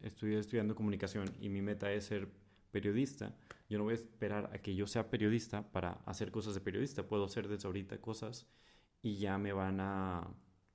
estoy 0.03 0.35
estudiando 0.35 0.75
comunicación 0.75 1.27
y 1.41 1.49
mi 1.49 1.63
meta 1.63 1.93
es 1.93 2.05
ser 2.05 2.29
periodista, 2.71 3.35
yo 3.69 3.79
no 3.79 3.85
voy 3.85 3.93
a 3.93 3.97
esperar 3.97 4.51
a 4.53 4.59
que 4.59 4.75
yo 4.75 4.87
sea 4.87 5.11
periodista 5.11 5.71
para 5.71 5.93
hacer 6.07 6.31
cosas 6.31 6.55
de 6.55 6.61
periodista. 6.61 7.07
Puedo 7.07 7.25
hacer 7.25 7.49
desde 7.49 7.67
ahorita 7.67 8.01
cosas 8.01 8.47
y 9.03 9.17
ya 9.17 9.39
me 9.39 9.53
van 9.53 9.81
a, 9.81 10.29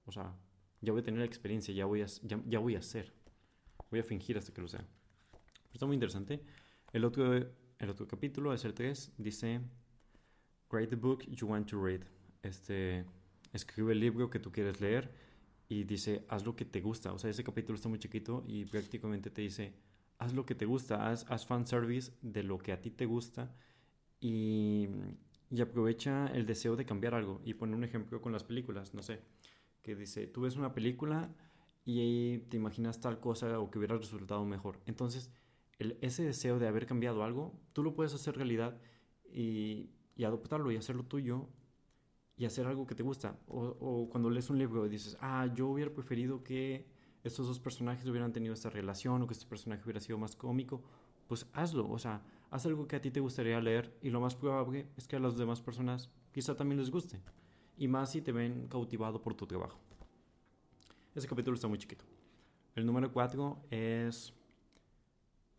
o 0.06 0.12
sea, 0.12 0.36
ya 0.82 0.92
voy 0.92 1.02
a 1.02 1.04
tener 1.04 1.20
la 1.20 1.26
experiencia, 1.26 1.74
ya 1.74 1.86
voy 1.86 2.02
a, 2.02 2.06
ya, 2.06 2.60
voy 2.60 2.76
a 2.76 2.80
hacer. 2.80 3.14
Voy 3.90 4.00
a 4.00 4.04
fingir 4.04 4.38
hasta 4.38 4.54
que 4.54 4.62
lo 4.62 4.68
sea. 4.68 4.86
está 5.74 5.86
muy 5.86 5.96
interesante. 5.96 6.44
El 6.92 7.06
otro, 7.06 7.36
el 7.36 7.90
otro 7.90 8.08
capítulo, 8.08 8.54
es 8.54 8.66
el 8.66 8.74
3, 8.74 9.14
dice, 9.18 9.62
write 10.72 10.90
the 10.90 10.96
book 10.96 11.24
you 11.28 11.48
want 11.48 11.70
to 11.70 11.82
read. 11.82 12.02
Este, 12.42 13.06
escribe 13.54 13.94
el 13.94 14.00
libro 14.00 14.30
que 14.30 14.40
tú 14.40 14.52
quieres 14.52 14.82
leer 14.82 15.12
y 15.68 15.84
dice, 15.84 16.26
haz 16.30 16.46
lo 16.46 16.56
que 16.56 16.66
te 16.66 16.82
gusta. 16.82 17.14
O 17.14 17.20
sea, 17.20 17.30
ese 17.30 17.44
capítulo 17.44 17.76
está 17.76 17.90
muy 17.90 18.00
chiquito 18.00 18.44
y 18.48 18.66
prácticamente 18.66 19.30
te 19.30 19.42
dice, 19.42 19.74
haz 20.18 20.34
lo 20.34 20.46
que 20.46 20.56
te 20.56 20.66
gusta, 20.66 21.10
haz, 21.10 21.26
haz 21.30 21.46
fan 21.46 21.66
service 21.66 22.12
de 22.22 22.44
lo 22.44 22.58
que 22.58 22.72
a 22.72 22.82
ti 22.82 22.92
te 22.92 23.06
gusta 23.06 23.54
y 24.20 24.88
y 25.56 25.62
aprovecha 25.62 26.28
el 26.28 26.46
deseo 26.46 26.76
de 26.76 26.86
cambiar 26.86 27.14
algo. 27.14 27.42
Y 27.46 27.54
pone 27.54 27.76
un 27.76 27.84
ejemplo 27.84 28.22
con 28.22 28.34
las 28.34 28.44
películas, 28.44 28.94
no 28.94 29.02
sé, 29.02 29.22
que 29.82 29.96
dice, 29.96 30.28
tú 30.28 30.42
ves 30.42 30.58
una 30.58 30.74
película 30.74 31.34
y 31.86 32.40
te 32.50 32.58
imaginas 32.58 33.00
tal 33.00 33.20
cosa 33.20 33.60
o 33.60 33.72
que 33.72 33.78
hubiera 33.78 33.96
resultado 33.96 34.44
mejor. 34.46 34.82
Entonces, 34.86 35.32
ese 36.02 36.24
deseo 36.24 36.60
de 36.60 36.68
haber 36.68 36.86
cambiado 36.86 37.24
algo, 37.24 37.58
tú 37.74 37.84
lo 37.84 37.94
puedes 37.94 38.14
hacer 38.14 38.36
realidad 38.36 38.78
y, 39.32 39.92
y 40.16 40.24
adoptarlo 40.24 40.72
y 40.72 40.78
hacerlo 40.78 41.04
tuyo 41.04 41.48
y 42.38 42.46
hacer 42.46 42.68
algo 42.68 42.86
que 42.86 42.96
te 42.96 43.04
gusta. 43.04 43.40
O, 43.48 43.78
o, 43.80 44.10
cuando 44.10 44.30
lees 44.30 44.50
un 44.50 44.58
libro 44.58 44.86
y 44.86 44.90
dices, 44.90 45.18
ah, 45.22 45.48
yo 45.54 45.68
hubiera 45.68 45.94
preferido 45.94 46.44
que 46.44 46.86
estos 47.24 47.48
dos 47.48 47.60
personajes 47.60 48.06
hubieran 48.08 48.34
tenido 48.34 48.54
esta 48.54 48.70
relación 48.70 49.22
o 49.22 49.28
que 49.28 49.34
este 49.34 49.46
personaje 49.46 49.84
hubiera 49.84 50.00
sido 50.00 50.18
más 50.18 50.36
cómico, 50.36 50.84
pues 51.28 51.48
hazlo, 51.54 51.90
o 51.90 51.98
sea, 51.98 52.22
haz 52.52 52.66
algo 52.66 52.88
que 52.88 52.96
a 52.96 53.02
ti 53.02 53.12
te 53.12 53.20
gustaría 53.20 53.60
leer 53.60 53.98
y 54.02 54.10
lo 54.10 54.22
más 54.22 54.36
probable 54.36 54.88
es 54.98 55.08
que 55.08 55.16
a 55.16 55.20
las 55.20 55.38
demás 55.38 55.62
personas 55.62 56.10
quizá 56.32 56.56
también 56.56 56.80
les 56.80 56.92
guste. 56.92 57.22
Y 57.78 57.88
más 57.88 58.12
si 58.12 58.22
te 58.22 58.32
ven 58.32 58.68
cautivado 58.68 59.22
por 59.22 59.34
tu 59.36 59.46
trabajo. 59.46 59.80
Ese 61.14 61.28
capítulo 61.28 61.56
está 61.56 61.68
muy 61.68 61.78
chiquito. 61.78 62.06
El 62.76 62.86
número 62.86 63.12
4 63.12 63.68
es 63.70 64.34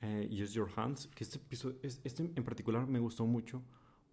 eh, 0.01 0.29
Use 0.31 0.53
Your 0.55 0.71
Hands, 0.77 1.07
que 1.09 1.25
este, 1.25 1.39
episodio, 1.39 1.79
este 1.83 2.31
en 2.35 2.45
particular 2.45 2.87
me 2.87 2.99
gustó 2.99 3.27
mucho 3.27 3.63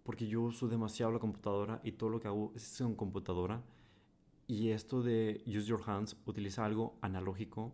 porque 0.04 0.26
yo 0.26 0.42
uso 0.42 0.68
demasiado 0.68 1.12
la 1.12 1.18
computadora 1.18 1.80
y 1.82 1.92
todo 1.92 2.10
lo 2.10 2.20
que 2.20 2.28
hago 2.28 2.52
es 2.54 2.80
en 2.80 2.94
computadora. 2.94 3.62
Y 4.46 4.68
esto 4.70 5.02
de 5.02 5.42
Use 5.46 5.66
Your 5.66 5.82
Hands, 5.86 6.16
utiliza 6.26 6.64
algo 6.64 6.98
analógico, 7.00 7.72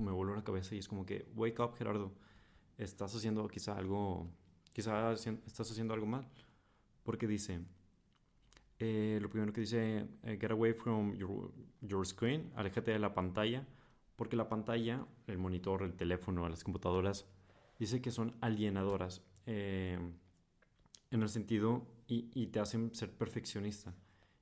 me 0.00 0.10
voló 0.10 0.34
la 0.34 0.42
cabeza 0.42 0.74
y 0.74 0.78
es 0.78 0.88
como 0.88 1.06
que, 1.06 1.28
wake 1.36 1.60
up 1.60 1.74
Gerardo, 1.76 2.12
estás 2.78 3.14
haciendo 3.14 3.46
quizá 3.48 3.76
algo, 3.76 4.30
quizá 4.72 5.12
estás 5.12 5.70
haciendo 5.70 5.92
algo 5.92 6.06
mal. 6.06 6.26
Porque 7.02 7.26
dice, 7.26 7.60
eh, 8.78 9.18
lo 9.20 9.28
primero 9.28 9.52
que 9.52 9.62
dice, 9.62 10.06
eh, 10.22 10.38
get 10.40 10.50
away 10.50 10.72
from 10.72 11.14
your, 11.14 12.06
screen, 12.06 12.50
aléjate 12.54 12.92
de 12.92 12.98
la 12.98 13.12
pantalla 13.12 13.66
porque 14.18 14.34
la 14.34 14.48
pantalla, 14.48 15.06
el 15.28 15.38
monitor, 15.38 15.84
el 15.84 15.94
teléfono, 15.94 16.48
las 16.48 16.64
computadoras, 16.64 17.24
dice 17.78 18.02
que 18.02 18.10
son 18.10 18.34
alienadoras 18.40 19.22
eh, 19.46 19.96
en 21.12 21.22
el 21.22 21.28
sentido 21.28 21.86
y, 22.08 22.48
te 22.48 22.58
hacen 22.58 22.92
ser 22.96 23.12
perfeccionista. 23.12 23.94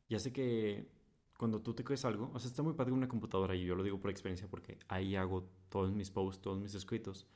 Y 0.09 0.15
hace 0.15 0.33
que 0.33 0.89
cuando 1.37 1.61
tú 1.61 1.75
te 1.75 1.85
crees 1.85 2.07
algo, 2.07 2.31
o 2.33 2.39
sea, 2.39 2.49
está 2.49 2.63
muy 2.63 2.73
padre 2.73 2.93
una 2.93 3.07
computadora 3.07 3.55
y 3.55 3.67
yo 3.67 3.75
lo 3.75 3.83
digo 3.83 4.01
por 4.01 4.11
experiencia 4.11 4.49
porque 4.49 4.79
ahí 4.89 5.15
hago 5.15 5.47
todos 5.69 5.93
mis 5.93 6.11
posts, 6.11 6.41
todos 6.41 6.59
mis 6.59 6.75
escritos, 6.75 7.27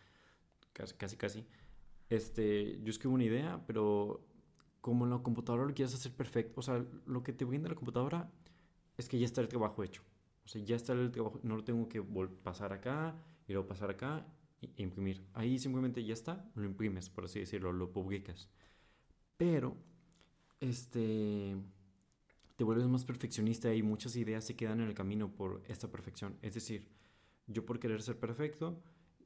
casi, 0.72 0.94
casi, 0.94 1.16
casi. 1.16 1.46
Este, 2.08 2.80
yo 2.82 2.90
escribo 2.90 3.14
una 3.14 3.24
idea, 3.24 3.62
pero 3.66 4.26
como 4.80 5.04
en 5.04 5.10
la 5.10 5.18
computadora 5.18 5.64
lo 5.64 5.74
quieres 5.74 5.94
hacer 5.94 6.12
perfecto, 6.12 6.60
o 6.60 6.62
sea, 6.62 6.84
lo 7.06 7.22
que 7.22 7.32
te 7.32 7.44
brinda 7.44 7.68
la 7.68 7.74
computadora 7.74 8.30
es 8.96 9.08
que 9.08 9.18
ya 9.18 9.26
está 9.26 9.40
el 9.40 9.48
trabajo 9.48 9.82
hecho. 9.84 10.02
O 10.44 10.48
sea, 10.48 10.62
ya 10.62 10.76
está 10.76 10.92
el 10.92 11.10
trabajo, 11.10 11.38
no 11.42 11.56
lo 11.56 11.64
tengo 11.64 11.88
que 11.88 12.02
pasar 12.42 12.72
acá 12.72 13.14
y 13.46 13.52
luego 13.52 13.68
pasar 13.68 13.90
acá 13.90 14.26
e 14.62 14.82
imprimir. 14.82 15.24
Ahí 15.34 15.58
simplemente 15.58 16.04
ya 16.04 16.14
está, 16.14 16.50
lo 16.54 16.64
imprimes, 16.64 17.08
por 17.10 17.24
así 17.24 17.40
decirlo, 17.40 17.72
lo 17.72 17.92
publicas. 17.92 18.48
Pero, 19.36 19.76
este, 20.60 21.56
te 22.56 22.64
vuelves 22.64 22.86
más 22.88 23.04
perfeccionista 23.04 23.72
y 23.74 23.82
muchas 23.82 24.16
ideas 24.16 24.44
se 24.44 24.56
quedan 24.56 24.80
en 24.80 24.88
el 24.88 24.94
camino 24.94 25.34
por 25.34 25.62
esta 25.68 25.90
perfección. 25.90 26.36
Es 26.42 26.54
decir, 26.54 26.88
yo 27.46 27.64
por 27.64 27.78
querer 27.78 28.02
ser 28.02 28.18
perfecto, 28.18 28.82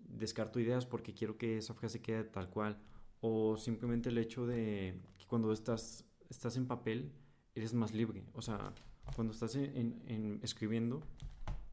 descarto 0.09 0.61
ideas 0.61 0.87
porque 0.87 1.15
quiero 1.15 1.37
que 1.37 1.59
esa 1.59 1.75
frase 1.75 2.01
quede 2.01 2.25
tal 2.25 2.49
cual. 2.49 2.79
O 3.21 3.57
simplemente 3.57 4.11
el 4.11 4.19
hecho 4.19 4.47
de 4.47 5.01
que 5.19 5.27
cuando 5.27 5.53
estás, 5.53 6.05
estás 6.29 6.57
en 6.57 6.67
papel, 6.67 7.13
eres 7.55 7.75
más 7.75 7.95
libre. 7.95 8.25
O 8.35 8.43
sea, 8.43 8.75
cuando 9.15 9.33
estás 9.33 9.55
en, 9.55 10.41
escribiendo, 10.43 11.03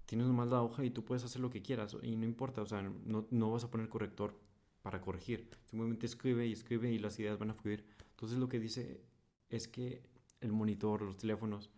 tienes 0.06 0.28
nomás 0.28 0.50
la 0.50 0.62
hoja 0.62 0.84
y 0.86 0.90
tú 0.90 1.04
puedes 1.04 1.24
hacer 1.24 1.42
lo 1.42 1.50
que 1.50 1.62
quieras 1.62 1.96
y 2.02 2.16
no 2.16 2.26
importa, 2.26 2.62
o 2.62 2.66
sea, 2.66 2.82
no, 2.82 3.28
no 3.30 3.52
vas 3.52 3.64
a 3.64 3.72
poner 3.72 3.90
corrector 3.90 4.38
para 4.82 5.02
corregir, 5.02 5.50
simplemente 5.66 6.06
escribe 6.06 6.46
y 6.48 6.54
escribe 6.54 6.92
y 6.92 7.00
las 7.00 7.20
ideas 7.20 7.38
van 7.38 7.52
a 7.52 7.54
fluir. 7.54 7.86
Entonces 8.12 8.38
lo 8.38 8.50
que 8.50 8.60
dice 8.60 9.02
es 9.50 9.68
que 9.68 10.02
el 10.42 10.52
monitor, 10.52 11.02
los 11.02 11.18
teléfonos, 11.18 11.70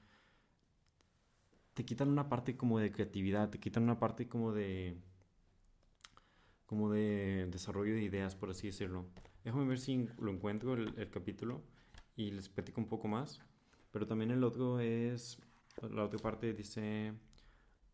te 1.74 1.86
quitan 1.86 2.10
una 2.10 2.30
parte 2.30 2.56
como 2.56 2.80
de 2.80 2.92
creatividad, 2.92 3.50
te 3.50 3.60
quitan 3.60 3.84
una 3.84 4.00
parte 4.00 4.28
como 4.28 4.52
de 4.52 4.98
como 6.66 6.92
de 6.92 7.48
desarrollo 7.50 7.94
de 7.94 8.04
ideas, 8.04 8.36
por 8.36 8.50
así 8.50 8.68
decirlo. 8.68 9.06
Déjame 9.44 9.66
ver 9.66 9.80
si 9.80 10.08
lo 10.20 10.32
encuentro 10.32 10.74
el, 10.74 10.94
el 10.98 11.10
capítulo 11.10 11.62
y 12.16 12.32
les 12.32 12.50
platico 12.50 12.82
un 12.82 12.88
poco 12.88 13.08
más. 13.08 13.42
Pero 13.92 14.08
también 14.08 14.32
el 14.32 14.44
otro 14.44 14.80
es, 14.80 15.38
la 15.82 16.04
otra 16.04 16.18
parte 16.18 16.52
dice, 16.54 17.14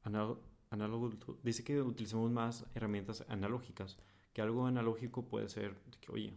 análogo, 0.01 1.11
dice 1.43 1.63
que 1.63 1.81
utilizamos 1.81 2.31
más 2.31 2.65
herramientas 2.73 3.25
analógicas, 3.27 3.97
que 4.31 4.41
algo 4.41 4.65
analógico 4.65 5.27
puede 5.27 5.49
ser 5.49 5.75
que, 5.99 6.11
oye, 6.11 6.33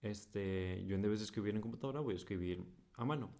este, 0.00 0.84
yo 0.86 0.94
en 0.94 1.02
vez 1.02 1.18
de 1.18 1.24
escribir 1.24 1.56
en 1.56 1.60
computadora 1.60 1.98
voy 2.00 2.14
a 2.14 2.18
escribir 2.18 2.64
a 2.94 3.04
mano. 3.04 3.30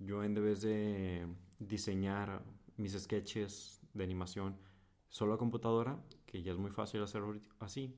Yo 0.00 0.24
en 0.24 0.34
vez 0.34 0.62
de 0.62 1.26
diseñar 1.60 2.42
mis 2.76 2.98
sketches 2.98 3.80
de 3.94 4.02
animación 4.02 4.56
solo 5.10 5.34
a 5.34 5.38
computadora, 5.38 6.02
que 6.24 6.42
ya 6.42 6.52
es 6.52 6.58
muy 6.58 6.70
fácil 6.70 7.02
hacerlo 7.02 7.38
así, 7.58 7.94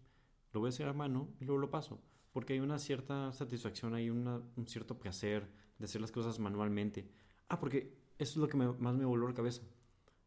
lo 0.52 0.60
voy 0.60 0.68
a 0.68 0.70
hacer 0.70 0.88
a 0.88 0.92
mano 0.92 1.28
y 1.40 1.44
luego 1.44 1.60
lo 1.60 1.70
paso. 1.70 2.00
Porque 2.32 2.54
hay 2.54 2.60
una 2.60 2.78
cierta 2.78 3.32
satisfacción, 3.32 3.94
hay 3.94 4.10
un 4.10 4.42
cierto 4.66 4.98
placer 4.98 5.48
de 5.78 5.84
hacer 5.84 6.00
las 6.00 6.10
cosas 6.10 6.38
manualmente. 6.38 7.08
Ah, 7.48 7.60
porque 7.60 7.94
eso 8.18 8.32
es 8.32 8.36
lo 8.36 8.48
que 8.48 8.56
más 8.56 8.94
me 8.94 9.04
voló 9.04 9.28
la 9.28 9.34
cabeza. 9.34 9.62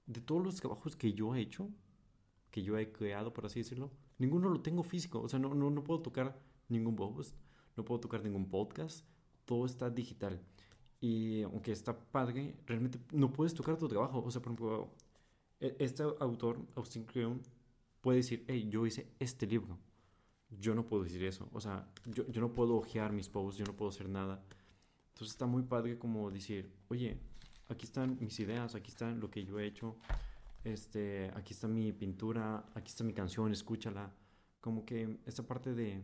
De 0.06 0.22
todos 0.22 0.44
los 0.44 0.56
trabajos 0.56 0.96
que 0.96 1.14
yo 1.14 1.36
he 1.36 1.42
hecho, 1.42 1.70
que 2.52 2.62
yo 2.62 2.78
he 2.78 2.92
creado, 2.92 3.34
por 3.34 3.46
así 3.46 3.60
decirlo, 3.60 3.92
ninguno 4.20 4.50
lo 4.50 4.62
tengo 4.62 4.84
físico. 4.84 5.22
O 5.22 5.28
sea, 5.28 5.40
no, 5.40 5.56
no, 5.56 5.72
no 5.72 5.84
puedo 5.84 6.02
tocar 6.02 6.40
ningún 6.70 6.96
post, 6.96 7.36
no 7.76 7.84
puedo 7.84 8.00
tocar 8.00 8.24
ningún 8.24 8.50
podcast, 8.50 9.06
todo 9.46 9.66
está 9.66 9.90
digital. 9.90 10.42
Y 11.02 11.42
aunque 11.44 11.72
está 11.72 11.98
padre, 11.98 12.56
realmente 12.66 13.00
no 13.12 13.32
puedes 13.32 13.54
tocar 13.54 13.78
tu 13.78 13.88
trabajo. 13.88 14.24
O 14.24 14.32
sea, 14.32 14.42
por 14.42 14.54
ejemplo, 14.54 14.92
este 15.60 16.04
autor, 16.04 16.60
Austin 16.76 17.06
Kleon, 17.06 17.42
puede 18.02 18.18
decir, 18.18 18.46
hey, 18.48 18.68
yo 18.70 18.86
hice 18.86 19.08
este 19.20 19.48
libro. 19.48 19.80
Yo 20.50 20.76
no 20.76 20.86
puedo 20.86 21.04
decir 21.04 21.24
eso. 21.24 21.50
O 21.54 21.60
sea, 21.60 21.88
yo, 22.06 22.28
yo 22.28 22.42
no 22.42 22.54
puedo 22.54 22.76
ojear 22.76 23.12
mis 23.12 23.30
posts, 23.30 23.58
yo 23.58 23.66
no 23.66 23.76
puedo 23.76 23.90
hacer 23.90 24.08
nada. 24.10 24.44
Entonces 25.10 25.34
está 25.34 25.46
muy 25.46 25.64
padre 25.64 25.98
como 25.98 26.30
decir, 26.30 26.72
oye, 26.90 27.18
aquí 27.70 27.86
están 27.86 28.18
mis 28.20 28.40
ideas, 28.40 28.76
aquí 28.76 28.92
está 28.92 29.12
lo 29.12 29.30
que 29.30 29.46
yo 29.46 29.60
he 29.60 29.66
hecho, 29.66 29.96
este, 30.64 31.32
aquí 31.36 31.54
está 31.54 31.68
mi 31.68 31.92
pintura, 31.94 32.66
aquí 32.76 32.90
está 32.90 33.04
mi 33.04 33.14
canción, 33.14 33.52
escúchala. 33.52 34.12
Como 34.60 34.86
que 34.86 35.20
esta 35.26 35.44
parte 35.44 35.74
de 35.74 36.04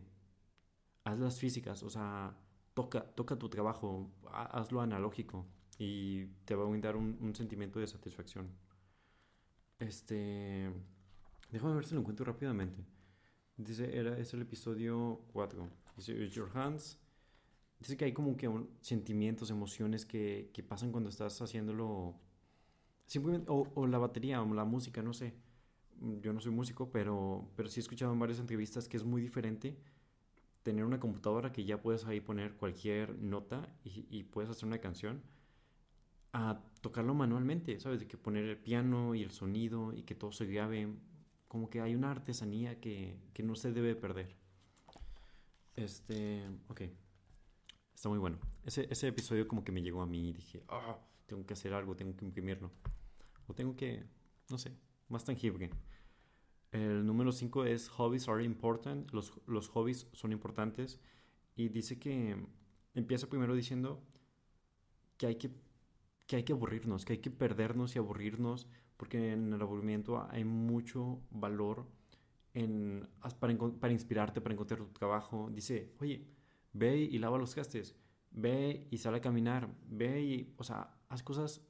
haz 1.04 1.18
las 1.18 1.38
físicas, 1.38 1.82
o 1.82 1.90
sea, 1.90 2.36
toca, 2.74 3.04
toca 3.14 3.36
tu 3.36 3.48
trabajo, 3.48 4.10
hazlo 4.32 4.80
analógico 4.80 5.46
y 5.78 6.26
te 6.44 6.54
va 6.54 6.64
a 6.64 6.68
brindar 6.68 6.96
un, 6.96 7.18
un 7.20 7.34
sentimiento 7.34 7.80
de 7.80 7.86
satisfacción. 7.86 8.48
Este, 9.82 10.70
déjame 11.50 11.74
ver 11.74 11.84
si 11.84 11.94
lo 11.94 12.00
encuentro 12.00 12.24
rápidamente. 12.24 12.84
Dice, 13.56 13.96
era, 13.96 14.16
es 14.18 14.32
el 14.32 14.42
episodio 14.42 15.24
4. 15.32 15.68
Dice, 15.96 16.12
Use 16.12 16.34
your 16.34 16.50
hands 16.54 16.98
Dice 17.80 17.96
que 17.96 18.04
hay 18.04 18.12
como 18.12 18.36
que 18.36 18.48
sentimientos, 18.80 19.50
emociones 19.50 20.06
que, 20.06 20.50
que, 20.54 20.62
pasan 20.62 20.92
cuando 20.92 21.10
estás 21.10 21.42
haciéndolo. 21.42 22.14
Simplemente, 23.06 23.50
o, 23.50 23.86
la 23.88 23.98
batería, 23.98 24.40
o 24.40 24.54
la 24.54 24.64
música, 24.64 25.02
no 25.02 25.12
sé. 25.12 25.34
Yo 26.20 26.32
no 26.32 26.40
soy 26.40 26.52
músico, 26.52 26.92
pero, 26.92 27.50
pero 27.56 27.68
sí 27.68 27.80
he 27.80 27.82
escuchado 27.82 28.12
en 28.12 28.20
varias 28.20 28.38
entrevistas 28.38 28.88
que 28.88 28.96
es 28.96 29.04
muy 29.04 29.20
diferente 29.20 29.76
tener 30.62 30.84
una 30.84 31.00
computadora 31.00 31.50
que 31.50 31.64
ya 31.64 31.82
puedes 31.82 32.04
ahí 32.04 32.20
poner 32.20 32.54
cualquier 32.54 33.18
nota 33.18 33.68
y, 33.82 34.06
y 34.10 34.22
puedes 34.22 34.48
hacer 34.48 34.66
una 34.66 34.78
canción 34.78 35.20
a 36.32 36.62
tocarlo 36.80 37.14
manualmente, 37.14 37.78
¿sabes? 37.80 38.00
De 38.00 38.08
que 38.08 38.16
poner 38.16 38.44
el 38.44 38.56
piano 38.56 39.14
y 39.14 39.22
el 39.22 39.30
sonido 39.30 39.92
y 39.92 40.02
que 40.02 40.14
todo 40.14 40.32
se 40.32 40.46
grabe. 40.46 40.88
Como 41.48 41.68
que 41.68 41.80
hay 41.80 41.94
una 41.94 42.10
artesanía 42.10 42.80
que, 42.80 43.18
que 43.34 43.42
no 43.42 43.54
se 43.54 43.72
debe 43.72 43.94
perder. 43.94 44.36
Este, 45.76 46.48
ok. 46.68 46.82
Está 47.94 48.08
muy 48.08 48.18
bueno. 48.18 48.38
Ese, 48.64 48.86
ese 48.90 49.08
episodio 49.08 49.46
como 49.46 49.62
que 49.64 49.72
me 49.72 49.82
llegó 49.82 50.02
a 50.02 50.06
mí 50.06 50.30
y 50.30 50.32
dije, 50.32 50.64
ah, 50.68 50.98
tengo 51.26 51.46
que 51.46 51.54
hacer 51.54 51.74
algo, 51.74 51.94
tengo 51.94 52.16
que 52.16 52.24
imprimirlo. 52.24 52.70
O 53.46 53.54
tengo 53.54 53.76
que, 53.76 54.04
no 54.50 54.58
sé, 54.58 54.76
más 55.08 55.24
tangible. 55.24 55.70
El 56.70 57.04
número 57.04 57.32
5 57.32 57.64
es 57.66 57.88
Hobbies 57.90 58.28
are 58.28 58.42
important. 58.42 59.10
Los, 59.12 59.32
los 59.46 59.68
hobbies 59.68 60.08
son 60.12 60.32
importantes. 60.32 61.00
Y 61.54 61.68
dice 61.68 61.98
que 61.98 62.36
empieza 62.94 63.28
primero 63.28 63.54
diciendo 63.54 64.02
que 65.18 65.26
hay 65.26 65.36
que, 65.36 65.50
que 66.32 66.36
hay 66.36 66.42
que 66.44 66.52
aburrirnos, 66.54 67.04
que 67.04 67.12
hay 67.14 67.18
que 67.18 67.30
perdernos 67.30 67.94
y 67.94 67.98
aburrirnos, 67.98 68.66
porque 68.96 69.32
en 69.32 69.52
el 69.52 69.60
aburrimiento 69.60 70.26
hay 70.30 70.44
mucho 70.44 71.20
valor 71.30 71.86
en, 72.54 73.06
para, 73.38 73.92
inspirarte, 73.92 74.40
para 74.40 74.54
encontrar 74.54 74.80
tu 74.80 74.92
trabajo. 74.92 75.50
Dice, 75.52 75.92
oye, 76.00 76.26
Ve 76.72 76.96
y 76.96 77.18
lava 77.18 77.38
los 77.38 77.54
castes. 77.54 77.94
Ve 78.30 78.86
y 78.90 78.98
sale 78.98 79.18
a 79.18 79.20
caminar. 79.20 79.68
Ve 79.88 80.22
y, 80.22 80.54
o 80.56 80.64
sea, 80.64 80.96
haz 81.08 81.22
cosas 81.22 81.60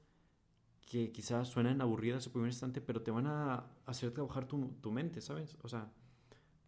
que 0.80 1.10
quizás 1.10 1.48
suenan 1.48 1.80
aburridas 1.80 2.26
en 2.26 2.32
primer 2.32 2.50
instante, 2.50 2.80
pero 2.80 3.02
te 3.02 3.10
van 3.10 3.26
a 3.26 3.66
hacer 3.86 4.12
trabajar 4.12 4.46
tu, 4.46 4.92
mente, 4.92 5.20
¿sabes? 5.20 5.56
O 5.62 5.68
sea, 5.68 5.92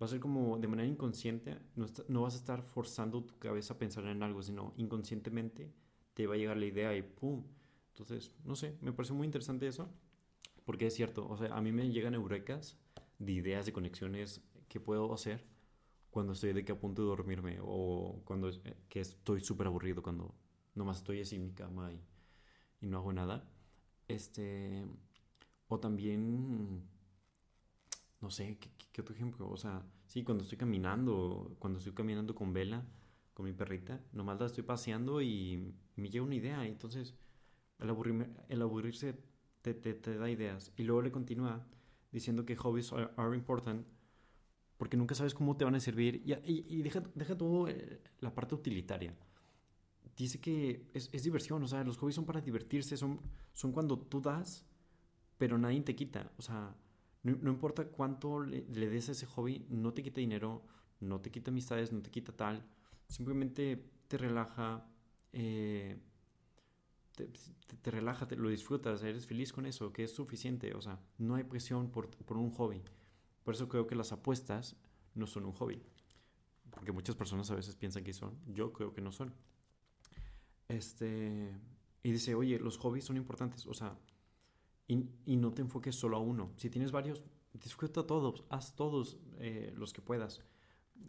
va 0.03 0.07
a 0.07 0.09
ser 0.09 0.19
como 0.19 0.59
de 0.59 0.67
manera 0.67 0.89
inconsciente, 0.89 1.59
no, 1.77 1.87
no, 2.09 2.23
vas 2.23 2.35
a 2.35 2.39
estar 2.39 2.63
forzando 2.63 3.23
tu 3.23 3.39
cabeza 3.39 3.75
a 3.75 3.79
pensar 3.79 4.05
en 4.07 4.23
algo, 4.23 4.43
sino 4.43 4.73
inconscientemente 4.77 5.73
te 6.15 6.27
va 6.27 6.35
a 6.35 6.37
llegar 6.37 6.57
la 6.57 6.67
idea 6.67 6.97
y 6.97 7.03
¡pum! 7.03 7.45
Entonces, 7.95 8.33
no 8.45 8.57
sé, 8.57 8.77
me 8.81 8.93
parece 8.93 9.13
muy 9.13 9.25
interesante 9.25 9.69
eso, 9.69 9.89
Porque 10.65 10.87
es 10.89 10.95
cierto, 10.95 11.29
o 11.29 11.37
sea, 11.37 11.55
a 11.55 11.61
mí 11.61 11.71
me 11.71 11.89
llegan 11.91 12.15
eurecas 12.15 12.77
de 13.19 13.33
ideas, 13.33 13.67
de 13.67 13.73
conexiones 13.73 14.43
que 14.69 14.81
puedo 14.81 15.13
hacer 15.15 15.45
cuando 16.11 16.33
estoy 16.33 16.53
de 16.53 16.65
que 16.65 16.73
a 16.73 16.81
punto 16.81 17.03
de 17.03 17.09
dormirme 17.09 17.59
o 17.63 18.21
cuando 18.25 18.49
eh, 18.49 18.77
que 18.89 19.01
estoy 19.01 19.41
súper 19.43 19.67
aburrido, 19.69 20.03
cuando 20.03 20.35
nomás 20.75 20.99
estoy 20.99 21.21
así 21.21 21.37
en 21.37 21.45
mi 21.45 21.53
cama 21.53 21.93
y, 21.93 22.01
y 22.81 22.87
no 22.89 22.99
hago 22.99 23.13
nada. 23.13 23.49
Este, 24.09 24.85
o 25.69 25.79
también, 25.79 26.83
no 28.21 28.31
sé, 28.31 28.59
¿qué, 28.59 28.71
¿qué, 28.93 29.01
otro 29.03 29.15
ejemplo? 29.15 29.49
O 29.49 29.57
sea, 29.57 29.83
sí, 30.07 30.25
cuando 30.25 30.43
estoy 30.43 30.59
caminando, 30.59 31.57
cuando 31.61 31.79
estoy 31.79 31.95
caminando 31.95 32.35
con 32.35 32.53
Vela, 32.53 32.85
con 33.35 33.47
mi 33.47 33.53
perrita, 33.53 34.01
nomás 34.13 34.41
la 34.41 34.47
estoy 34.47 34.65
paseando 34.65 35.21
y 35.23 35.75
me 35.97 36.11
llega 36.11 36.25
una 36.25 36.37
idea. 36.37 36.67
Entonces, 36.67 37.15
el, 37.79 38.27
el 38.49 38.63
aburrirse 38.63 39.15
te, 39.63 39.75
te, 39.75 39.95
te, 39.95 40.17
da 40.17 40.31
ideas. 40.31 40.73
Y 40.77 40.83
luego 40.85 41.03
le 41.03 41.11
continúa 41.11 41.67
diciendo 42.13 42.45
que 42.45 42.57
hobbies 42.57 42.93
are, 42.93 43.37
important 43.37 43.87
porque 44.77 44.97
nunca 44.97 45.15
sabes 45.15 45.35
cómo 45.35 45.57
te 45.57 45.65
van 45.65 45.75
a 45.75 45.81
servir. 45.81 46.23
Y, 46.25 46.33
y, 46.33 46.67
y 46.69 46.83
deja, 46.83 47.03
deja 47.15 47.37
todo 47.37 47.69
eh, 47.69 48.01
la 48.21 48.35
parte 48.35 48.55
utilitaria. 48.55 49.15
Dice 50.17 50.41
que 50.41 50.91
es, 50.95 51.11
es, 51.13 51.23
diversión, 51.23 51.63
o 51.63 51.69
sea, 51.69 51.83
los 51.85 51.97
hobbies 51.97 52.17
son 52.17 52.25
para 52.25 52.41
divertirse, 52.41 52.97
son, 52.97 53.21
son 53.53 53.73
cuando 53.73 53.99
tú 53.99 54.21
das, 54.21 54.65
pero 55.39 55.59
nadie 55.59 55.81
te 55.83 55.95
quita. 55.95 56.33
O 56.37 56.43
sea, 56.43 56.77
no, 57.23 57.37
no 57.41 57.51
importa 57.51 57.87
cuánto 57.87 58.41
le, 58.41 58.65
le 58.69 58.89
des 58.89 59.09
a 59.09 59.13
ese 59.13 59.27
hobby, 59.27 59.67
no 59.71 59.93
te 59.93 60.03
quita 60.03 60.21
dinero, 60.21 60.63
no 61.01 61.21
te 61.21 61.31
quita 61.31 61.51
amistades, 61.51 61.93
no 61.93 62.03
te 62.03 62.11
quita 62.11 62.33
tal 62.33 62.65
simplemente 63.09 63.91
te 64.09 64.19
relaja, 64.19 64.87
eh, 65.33 65.99
te, 67.15 67.29
te, 67.81 67.91
te, 67.91 68.37
lo 68.37 68.49
disfrutas, 68.49 69.03
eres 69.03 69.27
feliz 69.27 69.53
con 69.53 69.67
eso, 69.67 69.93
que 69.93 70.05
es 70.05 70.15
suficiente, 70.15 70.75
o 70.75 70.81
sea, 70.81 71.01
no 71.19 71.37
hay 71.37 71.45
presión 71.45 71.91
por, 71.91 72.11
por 72.11 72.37
un 72.37 72.51
hobby. 72.51 72.83
Por 73.45 73.55
eso 73.55 73.69
creo 73.69 73.87
que 73.87 73.95
las 73.95 74.13
apuestas 74.13 74.77
no 75.15 75.27
son 75.27 75.45
un 75.45 75.53
hobby, 75.53 75.83
porque 76.71 76.93
muchas 76.93 77.15
personas 77.15 77.51
a 77.51 77.55
veces 77.55 77.77
piensan 77.77 78.05
que 78.05 78.13
son, 78.13 78.39
yo 78.47 78.73
creo 78.73 78.93
que 78.93 79.01
no 79.01 79.13
son. 79.13 79.33
Este, 80.69 81.57
y 82.03 82.13
dice, 82.13 82.35
oye, 82.35 82.59
los 82.59 82.79
hobbies 82.79 83.05
son 83.05 83.17
importantes, 83.17 83.67
o 83.67 83.75
sea, 83.75 83.97
y, 84.89 85.05
y 85.27 85.37
no 85.37 85.53
te 85.53 85.63
enfoques 85.63 85.95
solo 85.95 86.17
a 86.17 86.21
uno. 86.21 86.53
Si 86.57 86.71
tienes 86.71 86.91
varios, 86.91 87.25
disfruta 87.53 88.07
todos, 88.07 88.45
haz 88.51 88.75
todos 88.75 89.19
eh, 89.39 89.73
los 89.77 89.93
que 89.93 90.03
puedas 90.03 90.43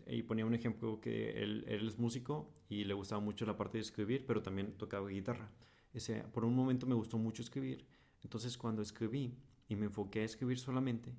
y 0.08 0.24
ponía 0.24 0.46
un 0.46 0.54
ejemplo 0.54 1.00
que 1.00 1.42
él, 1.42 1.64
él, 1.68 1.88
es 1.88 1.98
músico 1.98 2.52
y 2.70 2.84
le 2.84 2.94
gustaba 2.94 3.22
mucho 3.22 3.46
la 3.46 3.58
parte 3.58 3.78
de 3.78 3.82
escribir, 3.82 4.26
pero 4.26 4.42
también 4.42 4.74
tocaba 4.78 5.08
guitarra. 5.10 5.50
Por 6.34 6.46
un 6.46 6.56
momento 6.56 6.86
me 6.86 6.96
gustó 6.96 7.18
mucho 7.18 7.42
escribir. 7.42 7.86
Entonces 8.24 8.58
cuando 8.58 8.82
escribí 8.82 9.38
y 9.68 9.76
me 9.76 9.86
enfoqué 9.86 10.22
a 10.22 10.26
escribir 10.26 10.60
solamente, 10.60 11.14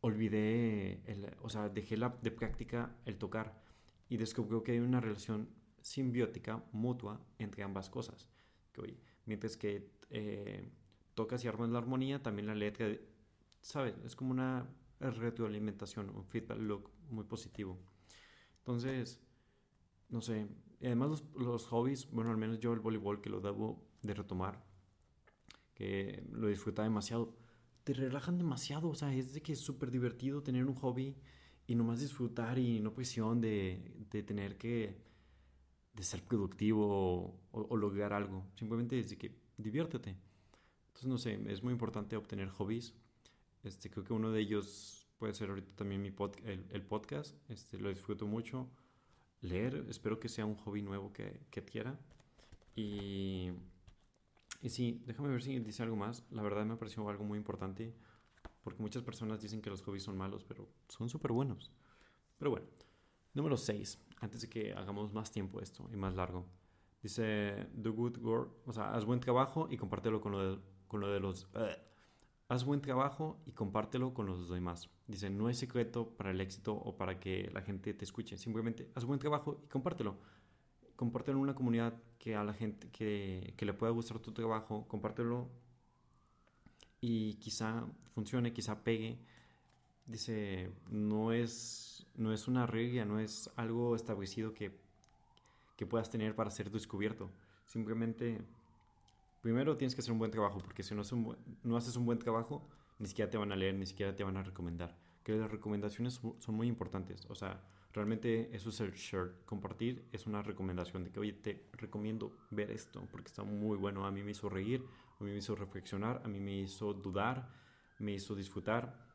olvidé, 0.00 1.02
el, 1.06 1.36
o 1.42 1.48
sea, 1.48 1.68
dejé 1.68 1.96
la, 1.96 2.16
de 2.22 2.30
práctica 2.30 2.96
el 3.04 3.18
tocar 3.18 3.62
y 4.08 4.16
descubrió 4.16 4.62
que 4.62 4.72
hay 4.72 4.78
una 4.78 5.00
relación 5.00 5.48
simbiótica 5.80 6.62
mutua 6.72 7.20
entre 7.38 7.62
ambas 7.62 7.90
cosas. 7.90 8.28
Que, 8.72 8.80
oye, 8.82 9.00
mientras 9.26 9.56
que 9.56 9.90
eh, 10.10 10.70
tocas 11.14 11.44
y 11.44 11.48
armas 11.48 11.70
la 11.70 11.78
armonía, 11.78 12.22
también 12.22 12.46
la 12.46 12.54
letra, 12.54 12.88
¿sabes? 13.60 13.94
Es 14.04 14.16
como 14.16 14.30
una 14.30 14.66
retroalimentación, 15.00 16.10
un 16.10 16.24
feedback 16.24 16.58
loop 16.58 16.88
muy 17.08 17.24
positivo. 17.24 17.78
Entonces, 18.58 19.20
no 20.10 20.20
sé, 20.20 20.48
además 20.80 21.10
los, 21.10 21.24
los, 21.34 21.66
hobbies, 21.66 22.10
bueno, 22.10 22.30
al 22.30 22.36
menos 22.36 22.58
yo 22.58 22.72
el 22.72 22.80
voleibol 22.80 23.20
que 23.20 23.30
lo 23.30 23.40
debo 23.40 23.84
de 24.02 24.14
retomar, 24.14 24.64
que 25.74 26.24
lo 26.32 26.48
disfruta 26.48 26.82
demasiado, 26.82 27.36
te 27.84 27.94
relajan 27.94 28.38
demasiado, 28.38 28.88
o 28.88 28.94
sea, 28.94 29.14
es 29.14 29.32
de 29.32 29.42
que 29.42 29.52
es 29.52 29.60
súper 29.60 29.90
divertido 29.90 30.42
tener 30.42 30.66
un 30.66 30.74
hobby 30.74 31.16
y 31.66 31.74
nomás 31.74 32.00
disfrutar 32.00 32.58
y 32.58 32.80
no 32.80 32.92
presión 32.92 33.40
de, 33.40 34.06
de 34.10 34.22
tener 34.22 34.58
que, 34.58 35.00
de 35.92 36.02
ser 36.02 36.22
productivo 36.22 37.40
o, 37.52 37.76
lograr 37.76 38.12
algo, 38.12 38.46
simplemente 38.56 38.98
es 38.98 39.10
de 39.10 39.18
que 39.18 39.34
diviértete. 39.56 40.16
Entonces, 40.88 41.06
no 41.08 41.18
sé, 41.18 41.40
es 41.46 41.62
muy 41.62 41.72
importante 41.72 42.16
obtener 42.16 42.48
hobbies. 42.48 42.94
Este, 43.62 43.90
creo 43.90 44.04
que 44.04 44.12
uno 44.12 44.30
de 44.30 44.40
ellos 44.40 45.06
puede 45.18 45.34
ser 45.34 45.50
ahorita 45.50 45.74
también 45.74 46.02
mi 46.02 46.12
el, 46.44 46.66
el, 46.70 46.82
podcast. 46.82 47.36
Este, 47.50 47.78
lo 47.78 47.88
disfruto 47.88 48.26
mucho. 48.26 48.70
Leer, 49.42 49.86
espero 49.88 50.20
que 50.20 50.28
sea 50.28 50.44
un 50.46 50.54
hobby 50.56 50.82
nuevo 50.82 51.12
que, 51.12 51.40
que 51.50 51.60
adquiera. 51.60 51.98
Y, 52.74 53.50
y 54.62 54.68
sí, 54.68 55.02
déjame 55.06 55.30
ver 55.30 55.42
si 55.42 55.58
dice 55.60 55.82
algo 55.82 55.96
más. 55.96 56.24
La 56.30 56.42
verdad 56.42 56.64
me 56.64 56.76
pareció 56.76 57.08
algo 57.08 57.24
muy 57.24 57.38
importante. 57.38 57.94
Porque 58.62 58.82
muchas 58.82 59.02
personas 59.02 59.40
dicen 59.40 59.62
que 59.62 59.70
los 59.70 59.82
hobbies 59.82 60.02
son 60.02 60.16
malos, 60.16 60.44
pero 60.44 60.68
son 60.88 61.08
súper 61.08 61.32
buenos. 61.32 61.72
Pero 62.38 62.50
bueno, 62.50 62.66
número 63.34 63.56
6. 63.56 63.98
Antes 64.20 64.42
de 64.42 64.48
que 64.48 64.74
hagamos 64.74 65.12
más 65.12 65.30
tiempo 65.30 65.60
esto 65.60 65.88
y 65.92 65.96
más 65.96 66.14
largo. 66.14 66.46
Dice, 67.02 67.68
do 67.72 67.94
good 67.94 68.18
work, 68.18 68.50
o 68.66 68.72
sea, 68.72 68.92
haz 68.92 69.06
buen 69.06 69.20
trabajo 69.20 69.68
y 69.70 69.78
compártelo 69.78 70.20
con 70.20 70.32
lo 70.32 70.56
de, 70.56 70.62
con 70.86 71.00
lo 71.00 71.08
de 71.08 71.20
los... 71.20 71.44
Uh, 71.54 71.89
haz 72.50 72.64
buen 72.64 72.80
trabajo 72.80 73.38
y 73.46 73.52
compártelo 73.52 74.12
con 74.12 74.26
los 74.26 74.50
demás. 74.50 74.90
Dice, 75.06 75.30
no 75.30 75.46
hay 75.46 75.54
secreto 75.54 76.08
para 76.16 76.32
el 76.32 76.40
éxito 76.40 76.74
o 76.74 76.96
para 76.96 77.20
que 77.20 77.48
la 77.54 77.62
gente 77.62 77.94
te 77.94 78.04
escuche. 78.04 78.36
Simplemente 78.36 78.90
haz 78.96 79.04
buen 79.04 79.20
trabajo 79.20 79.60
y 79.64 79.68
compártelo. 79.68 80.16
Compártelo 80.96 81.38
en 81.38 81.44
una 81.44 81.54
comunidad 81.54 81.94
que 82.18 82.34
a 82.34 82.42
la 82.42 82.52
gente 82.52 82.90
que, 82.90 83.54
que 83.56 83.64
le 83.64 83.72
pueda 83.72 83.92
gustar 83.92 84.18
tu 84.18 84.32
trabajo, 84.32 84.84
compártelo 84.88 85.48
y 87.00 87.34
quizá 87.34 87.86
funcione, 88.14 88.52
quizá 88.52 88.82
pegue. 88.82 89.20
Dice, 90.06 90.72
no 90.90 91.32
es, 91.32 92.04
no 92.16 92.32
es 92.32 92.48
una 92.48 92.66
regla, 92.66 93.04
no 93.04 93.20
es 93.20 93.48
algo 93.54 93.94
establecido 93.94 94.52
que, 94.54 94.76
que 95.76 95.86
puedas 95.86 96.10
tener 96.10 96.34
para 96.34 96.50
ser 96.50 96.68
descubierto. 96.72 97.30
Simplemente 97.64 98.42
primero 99.40 99.76
tienes 99.76 99.94
que 99.94 100.00
hacer 100.00 100.12
un 100.12 100.18
buen 100.18 100.30
trabajo, 100.30 100.58
porque 100.58 100.82
si 100.82 100.94
no, 100.94 101.02
un 101.12 101.36
no, 101.62 101.76
haces 101.76 101.96
un 101.96 102.06
buen 102.06 102.18
trabajo, 102.18 102.68
ni 102.98 103.06
siquiera 103.06 103.30
te 103.30 103.38
van 103.38 103.52
a 103.52 103.56
leer, 103.56 103.74
ni 103.74 103.86
siquiera 103.86 104.14
te 104.14 104.24
van 104.24 104.36
a 104.36 104.42
recomendar. 104.42 104.96
Que 105.22 105.32
las 105.36 105.50
recomendaciones 105.50 106.20
son 106.38 106.54
muy 106.54 106.66
importantes. 106.66 107.26
O 107.28 107.34
sea, 107.34 107.62
realmente 107.92 108.54
eso 108.54 108.70
es 108.70 108.80
el 108.80 108.92
share. 108.92 109.32
Compartir 109.44 110.06
es 110.12 110.26
una 110.26 110.42
recomendación 110.42 111.04
de 111.04 111.10
que, 111.10 111.20
oye, 111.20 111.32
te 111.32 111.68
recomiendo 111.72 112.36
ver 112.50 112.70
esto, 112.70 113.06
porque 113.10 113.28
está 113.28 113.42
muy 113.42 113.76
bueno. 113.76 114.06
A 114.06 114.10
mí 114.10 114.22
me 114.22 114.32
hizo 114.32 114.48
reír, 114.48 114.84
a 115.18 115.24
mí 115.24 115.30
me 115.30 115.38
hizo 115.38 115.54
reflexionar, 115.54 116.22
a 116.24 116.28
mí 116.28 116.40
me 116.40 116.58
hizo 116.60 116.92
dudar, 116.92 117.48
me 117.98 118.12
hizo 118.12 118.34
disfrutar, 118.34 119.06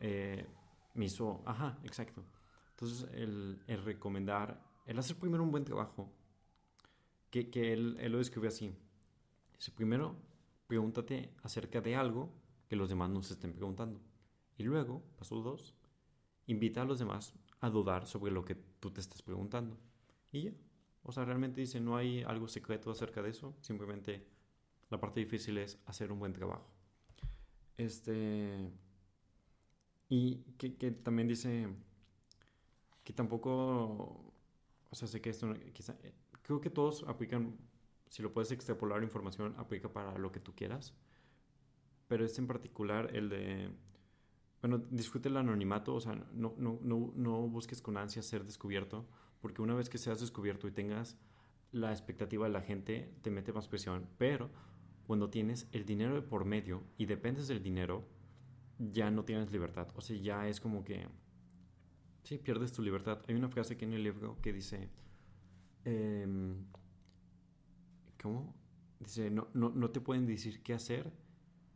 eh, 0.00 0.46
me 0.94 1.06
hizo, 1.06 1.42
ajá, 1.46 1.78
exacto. 1.84 2.24
Entonces, 2.70 3.08
el, 3.12 3.62
el, 3.66 3.84
recomendar, 3.84 4.60
el 4.86 4.98
hacer 4.98 5.16
primero 5.16 5.42
un 5.42 5.50
buen 5.50 5.64
trabajo, 5.64 6.10
que, 7.30 7.50
que 7.50 7.72
él, 7.72 7.96
él 8.00 8.12
lo 8.12 8.18
describe 8.18 8.48
así 8.48 8.74
primero, 9.70 10.16
pregúntate 10.66 11.32
acerca 11.42 11.80
de 11.80 11.96
algo 11.96 12.32
que 12.68 12.76
los 12.76 12.88
demás 12.88 13.10
no 13.10 13.22
se 13.22 13.34
estén 13.34 13.52
preguntando. 13.52 14.00
Y 14.56 14.62
luego, 14.62 15.02
paso 15.18 15.40
dos, 15.40 15.74
invita 16.46 16.82
a 16.82 16.84
los 16.84 16.98
demás 16.98 17.34
a 17.60 17.70
dudar 17.70 18.06
sobre 18.06 18.32
lo 18.32 18.44
que 18.44 18.54
tú 18.54 18.90
te 18.90 19.00
estás 19.00 19.22
preguntando. 19.22 19.76
Y 20.32 20.42
ya. 20.42 20.52
O 21.02 21.12
sea, 21.12 21.24
realmente 21.24 21.60
dice, 21.60 21.80
no 21.80 21.96
hay 21.96 22.22
algo 22.22 22.48
secreto 22.48 22.90
acerca 22.90 23.22
de 23.22 23.30
eso. 23.30 23.54
Simplemente 23.60 24.26
la 24.90 24.98
parte 24.98 25.20
difícil 25.20 25.58
es 25.58 25.78
hacer 25.86 26.10
un 26.12 26.18
buen 26.18 26.32
trabajo. 26.32 26.70
Este. 27.76 28.70
Y 30.08 30.36
que, 30.58 30.76
que 30.76 30.90
también 30.92 31.28
dice 31.28 31.68
que 33.02 33.12
tampoco. 33.12 34.32
O 34.90 34.94
sea, 34.94 35.08
sé 35.08 35.20
que 35.20 35.30
esto. 35.30 35.52
Quizá, 35.72 35.96
creo 36.42 36.60
que 36.60 36.70
todos 36.70 37.04
aplican 37.06 37.56
si 38.14 38.22
lo 38.22 38.32
puedes 38.32 38.52
extrapolar 38.52 39.02
información, 39.02 39.56
aplica 39.58 39.92
para 39.92 40.16
lo 40.18 40.30
que 40.30 40.38
tú 40.38 40.54
quieras. 40.54 40.94
Pero 42.06 42.24
este 42.24 42.40
en 42.40 42.46
particular, 42.46 43.10
el 43.12 43.28
de, 43.28 43.70
bueno, 44.60 44.78
disfrute 44.78 45.28
el 45.28 45.36
anonimato, 45.36 45.96
o 45.96 46.00
sea, 46.00 46.14
no, 46.32 46.54
no, 46.56 46.78
no, 46.80 47.12
no 47.16 47.48
busques 47.48 47.82
con 47.82 47.96
ansia 47.96 48.22
ser 48.22 48.44
descubierto, 48.44 49.04
porque 49.40 49.62
una 49.62 49.74
vez 49.74 49.88
que 49.88 49.98
seas 49.98 50.20
descubierto 50.20 50.68
y 50.68 50.70
tengas 50.70 51.18
la 51.72 51.90
expectativa 51.90 52.46
de 52.46 52.52
la 52.52 52.60
gente, 52.60 53.12
te 53.22 53.32
mete 53.32 53.52
más 53.52 53.66
presión. 53.66 54.06
Pero 54.16 54.48
cuando 55.08 55.28
tienes 55.28 55.66
el 55.72 55.84
dinero 55.84 56.14
de 56.14 56.22
por 56.22 56.44
medio 56.44 56.84
y 56.96 57.06
dependes 57.06 57.48
del 57.48 57.64
dinero, 57.64 58.04
ya 58.78 59.10
no 59.10 59.24
tienes 59.24 59.50
libertad. 59.50 59.88
O 59.96 60.00
sea, 60.00 60.16
ya 60.16 60.46
es 60.46 60.60
como 60.60 60.84
que, 60.84 61.08
sí, 62.22 62.38
pierdes 62.38 62.72
tu 62.72 62.80
libertad. 62.80 63.22
Hay 63.26 63.34
una 63.34 63.48
frase 63.48 63.74
aquí 63.74 63.86
en 63.86 63.94
el 63.94 64.04
libro 64.04 64.38
que 64.40 64.52
dice, 64.52 64.88
eh, 65.84 66.54
¿Cómo? 68.24 68.54
Dice, 69.00 69.30
no, 69.30 69.48
no, 69.52 69.68
no 69.68 69.90
te 69.90 70.00
pueden 70.00 70.24
decir 70.24 70.62
qué 70.62 70.72
hacer 70.72 71.12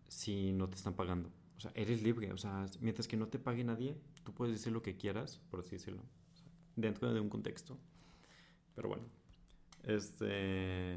si 0.09 0.51
no 0.55 0.67
te 0.67 0.77
están 0.77 0.95
pagando. 0.95 1.31
O 1.59 1.61
sea, 1.61 1.71
eres 1.75 2.03
libre. 2.03 2.33
O 2.33 2.39
sea, 2.39 2.65
mientras 2.81 3.07
que 3.07 3.19
no 3.19 3.29
te 3.29 3.39
pague 3.39 3.63
nadie, 3.65 3.99
tú 4.25 4.33
puedes 4.33 4.55
decir 4.55 4.73
lo 4.73 4.81
que 4.81 4.97
quieras, 4.97 5.43
por 5.51 5.61
así 5.61 5.73
decirlo. 5.73 6.03
Dentro 6.75 7.13
de 7.13 7.21
un 7.21 7.29
contexto. 7.29 7.77
Pero 8.75 8.89
bueno. 8.89 9.05
Este. 9.83 10.97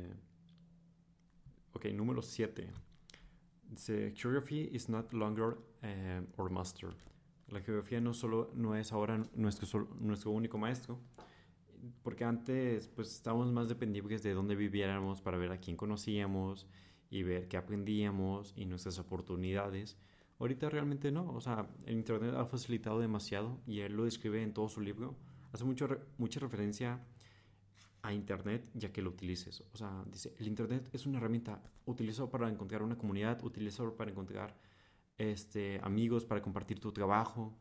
Ok, 1.74 1.88
número 1.88 2.22
7. 2.22 2.72
Dice, 3.64 4.14
geography 4.16 4.70
is 4.72 4.88
not 4.88 5.12
longer 5.12 5.58
uh, 5.84 6.42
our 6.42 6.50
master. 6.50 6.96
La 7.50 7.60
geografía 7.60 8.00
no 8.00 8.14
solo 8.14 8.52
no 8.56 8.78
es 8.78 8.94
ahora 8.94 9.22
nuestro, 9.36 9.90
nuestro 10.00 10.32
único 10.32 10.58
maestro, 10.58 10.98
porque 12.04 12.24
antes 12.24 12.88
pues 12.88 13.12
estábamos 13.12 13.52
más 13.52 13.70
dependibles 13.70 14.24
de 14.24 14.34
dónde 14.34 14.56
viviéramos 14.56 15.22
para 15.22 15.38
ver 15.38 15.52
a 15.52 15.60
quién 15.60 15.78
conocíamos 15.78 16.67
y 17.10 17.24
ver 17.24 17.48
qué 17.48 17.58
aprendíamos 17.58 18.54
y 18.56 18.65
nuestras 18.65 19.00
oportunidades. 19.00 19.98
Ahorita 20.39 20.70
realmente 20.70 21.12
no, 21.12 21.32
o 21.34 21.41
sea, 21.41 21.67
el 21.86 21.96
Internet 21.96 22.34
ha 22.36 22.46
facilitado 22.46 23.00
demasiado 23.00 23.60
y 23.67 23.82
él 23.82 23.94
lo 23.94 24.06
describe 24.06 24.41
en 24.41 24.54
todo 24.54 24.70
su 24.70 24.82
libro. 24.82 25.15
Hace 25.52 25.65
mucho, 25.65 25.88
mucha 26.17 26.39
referencia 26.39 27.00
a 28.02 28.13
Internet 28.13 28.70
ya 28.74 28.91
que 28.91 29.02
lo 29.02 29.12
utilices. 29.12 29.63
O 29.74 29.78
sea, 29.78 30.04
dice, 30.08 30.34
el 30.39 30.48
Internet 30.48 30.89
es 30.94 31.06
una 31.06 31.20
herramienta, 31.20 31.62
utilizado 31.86 32.30
para 32.30 32.50
encontrar 32.50 32.82
una 32.82 32.98
comunidad, 32.98 33.44
utilizado 33.44 33.96
para 33.96 34.10
encontrar 34.10 34.58
este, 35.17 35.80
amigos, 35.84 36.26
para 36.26 36.41
compartir 36.41 36.80
tu 36.80 36.91
trabajo. 36.91 37.56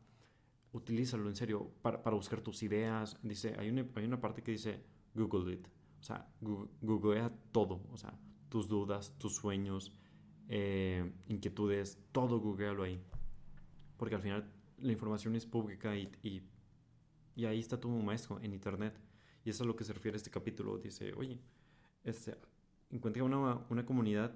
Utilízalo 0.73 1.27
en 1.27 1.35
serio 1.35 1.71
para, 1.81 2.01
para 2.01 2.15
buscar 2.15 2.41
tus 2.41 2.63
ideas. 2.63 3.17
Dice, 3.23 3.55
hay 3.57 3.69
una, 3.69 3.85
hay 3.95 4.05
una 4.05 4.21
parte 4.21 4.41
que 4.41 4.51
dice 4.51 4.81
Google 5.13 5.53
it. 5.53 5.67
O 5.99 6.03
sea, 6.03 6.27
googlea 6.39 7.31
todo. 7.51 7.81
O 7.91 7.97
sea, 7.97 8.17
tus 8.49 8.67
dudas, 8.67 9.13
tus 9.19 9.35
sueños, 9.35 9.93
eh, 10.47 11.13
inquietudes, 11.27 11.99
todo 12.11 12.39
googlealo 12.39 12.83
ahí. 12.83 12.99
Porque 13.97 14.15
al 14.15 14.21
final 14.21 14.51
la 14.79 14.91
información 14.91 15.35
es 15.35 15.45
pública 15.45 15.95
y, 15.95 16.11
y, 16.23 17.45
ahí 17.45 17.59
está 17.59 17.79
tu 17.79 17.89
maestro 17.89 18.39
en 18.41 18.53
Internet. 18.53 18.99
Y 19.45 19.49
eso 19.49 19.63
es 19.63 19.65
a 19.65 19.67
lo 19.67 19.75
que 19.75 19.83
se 19.83 19.93
refiere 19.93 20.17
este 20.17 20.31
capítulo. 20.31 20.77
Dice, 20.77 21.13
oye, 21.13 21.39
este, 22.03 22.35
encuentra 22.89 23.23
una, 23.23 23.65
una 23.69 23.85
comunidad 23.85 24.33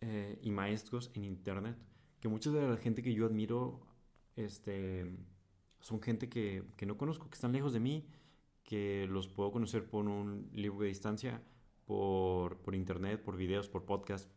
eh, 0.00 0.38
y 0.42 0.50
maestros 0.50 1.10
en 1.14 1.24
Internet, 1.24 1.76
que 2.20 2.28
mucha 2.28 2.50
de 2.50 2.68
la 2.68 2.76
gente 2.76 3.02
que 3.02 3.12
yo 3.12 3.26
admiro 3.26 3.86
este, 4.36 5.10
son 5.80 6.00
gente 6.00 6.28
que, 6.28 6.64
que, 6.76 6.86
no 6.86 6.96
conozco, 6.96 7.28
que 7.28 7.34
están 7.34 7.52
lejos 7.52 7.72
de 7.72 7.80
mí, 7.80 8.06
que 8.64 9.06
los 9.08 9.28
puedo 9.28 9.50
conocer 9.50 9.88
por 9.88 10.06
un 10.06 10.48
libro 10.52 10.80
de 10.80 10.88
distancia, 10.88 11.42
por, 11.86 12.58
por 12.58 12.74
Internet, 12.74 13.22
por 13.22 13.36
videos, 13.36 13.68
por 13.68 13.84
podcast, 13.84 14.30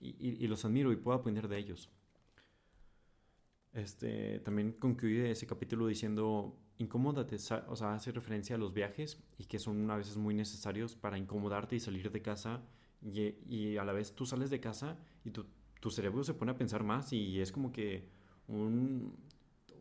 y, 0.00 0.46
los 0.46 0.64
admiro 0.64 0.92
y 0.92 0.96
puedo 0.96 1.18
aprender 1.18 1.48
de 1.48 1.58
ellos. 1.58 1.90
Este, 3.72 4.40
también 4.40 4.72
concluye 4.72 5.30
ese 5.30 5.46
capítulo 5.46 5.86
diciendo, 5.86 6.56
incómodate, 6.78 7.36
o 7.36 7.76
sea, 7.76 7.94
hace 7.94 8.12
referencia 8.12 8.56
a 8.56 8.58
los 8.58 8.72
viajes 8.72 9.22
y 9.38 9.46
que 9.46 9.58
son 9.58 9.90
a 9.90 9.96
veces 9.96 10.16
muy 10.16 10.34
necesarios 10.34 10.94
para 10.94 11.18
incomodarte 11.18 11.76
y 11.76 11.80
salir 11.80 12.10
de 12.10 12.22
casa 12.22 12.62
y, 13.02 13.34
y 13.46 13.76
a 13.76 13.84
la 13.84 13.92
vez 13.92 14.14
tú 14.14 14.26
sales 14.26 14.50
de 14.50 14.60
casa 14.60 14.98
y 15.24 15.30
tu, 15.30 15.46
tu, 15.80 15.90
cerebro 15.90 16.24
se 16.24 16.34
pone 16.34 16.52
a 16.52 16.56
pensar 16.56 16.84
más 16.84 17.12
y 17.12 17.40
es 17.40 17.52
como 17.52 17.72
que 17.72 18.08
un, 18.48 19.16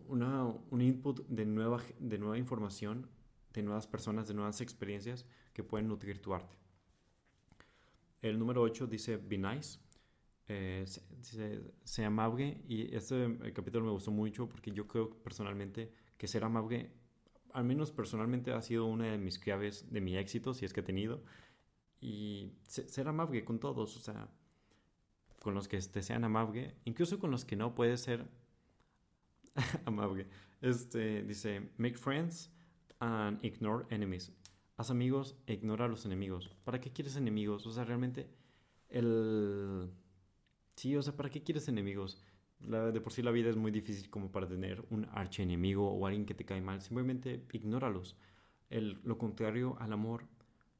una, 0.07 0.45
un 0.45 0.81
input 0.81 1.27
de 1.27 1.45
nueva, 1.45 1.81
de 1.99 2.17
nueva 2.17 2.37
información, 2.37 3.07
de 3.53 3.63
nuevas 3.63 3.87
personas, 3.87 4.27
de 4.27 4.33
nuevas 4.33 4.61
experiencias 4.61 5.25
que 5.53 5.63
pueden 5.63 5.87
nutrir 5.87 6.21
tu 6.21 6.33
arte. 6.33 6.57
El 8.21 8.39
número 8.39 8.61
8 8.61 8.87
dice 8.87 9.17
Be 9.17 9.37
Nice. 9.37 9.79
Eh, 10.47 10.85
se, 11.21 11.61
se, 11.83 12.05
amable 12.05 12.61
y 12.67 12.95
este 12.95 13.35
capítulo 13.53 13.85
me 13.85 13.91
gustó 13.91 14.11
mucho 14.11 14.47
porque 14.47 14.71
yo 14.71 14.87
creo 14.87 15.09
personalmente 15.09 15.91
que 16.19 16.27
ser 16.27 16.43
amable, 16.43 16.91
al 17.53 17.65
menos 17.65 17.91
personalmente, 17.91 18.51
ha 18.51 18.61
sido 18.61 18.85
una 18.85 19.11
de 19.11 19.17
mis 19.17 19.39
claves 19.39 19.91
de 19.91 20.01
mi 20.01 20.17
éxito, 20.17 20.53
si 20.53 20.65
es 20.65 20.73
que 20.73 20.81
he 20.81 20.83
tenido. 20.83 21.23
Y 21.99 22.51
ser 22.67 23.07
amable 23.07 23.43
con 23.43 23.59
todos, 23.59 23.97
o 23.97 23.99
sea, 23.99 24.29
con 25.41 25.55
los 25.55 25.67
que 25.67 25.79
te 25.79 26.03
sean 26.03 26.23
amable, 26.23 26.75
incluso 26.85 27.17
con 27.19 27.31
los 27.31 27.45
que 27.45 27.55
no 27.55 27.73
puedes 27.73 28.01
ser 28.01 28.27
amable. 29.85 30.27
Este 30.61 31.23
dice, 31.23 31.71
make 31.77 31.97
friends 31.97 32.51
and 32.99 33.43
ignore 33.43 33.85
enemies. 33.89 34.31
Haz 34.77 34.91
amigos 34.91 35.35
e 35.47 35.53
ignora 35.53 35.85
a 35.85 35.87
los 35.87 36.05
enemigos. 36.05 36.49
¿Para 36.63 36.79
qué 36.79 36.91
quieres 36.91 37.15
enemigos? 37.15 37.65
O 37.65 37.71
sea, 37.71 37.85
realmente 37.85 38.29
el... 38.89 39.89
Sí, 40.75 40.95
o 40.95 41.01
sea, 41.01 41.15
¿para 41.15 41.29
qué 41.29 41.43
quieres 41.43 41.67
enemigos? 41.67 42.21
de 42.59 43.01
por 43.01 43.11
sí 43.13 43.21
la 43.21 43.31
vida 43.31 43.49
es 43.49 43.57
muy 43.57 43.69
difícil 43.69 44.09
como 44.09 44.31
para 44.31 44.47
tener 44.47 44.83
un 44.89 45.05
archienemigo 45.11 45.91
o 45.91 46.07
alguien 46.07 46.25
que 46.25 46.33
te 46.33 46.45
cae 46.45 46.61
mal. 46.61 46.81
Simplemente 46.81 47.45
ignóralos. 47.51 48.15
El, 48.69 48.99
lo 49.03 49.17
contrario 49.17 49.77
al 49.79 49.93
amor 49.93 50.25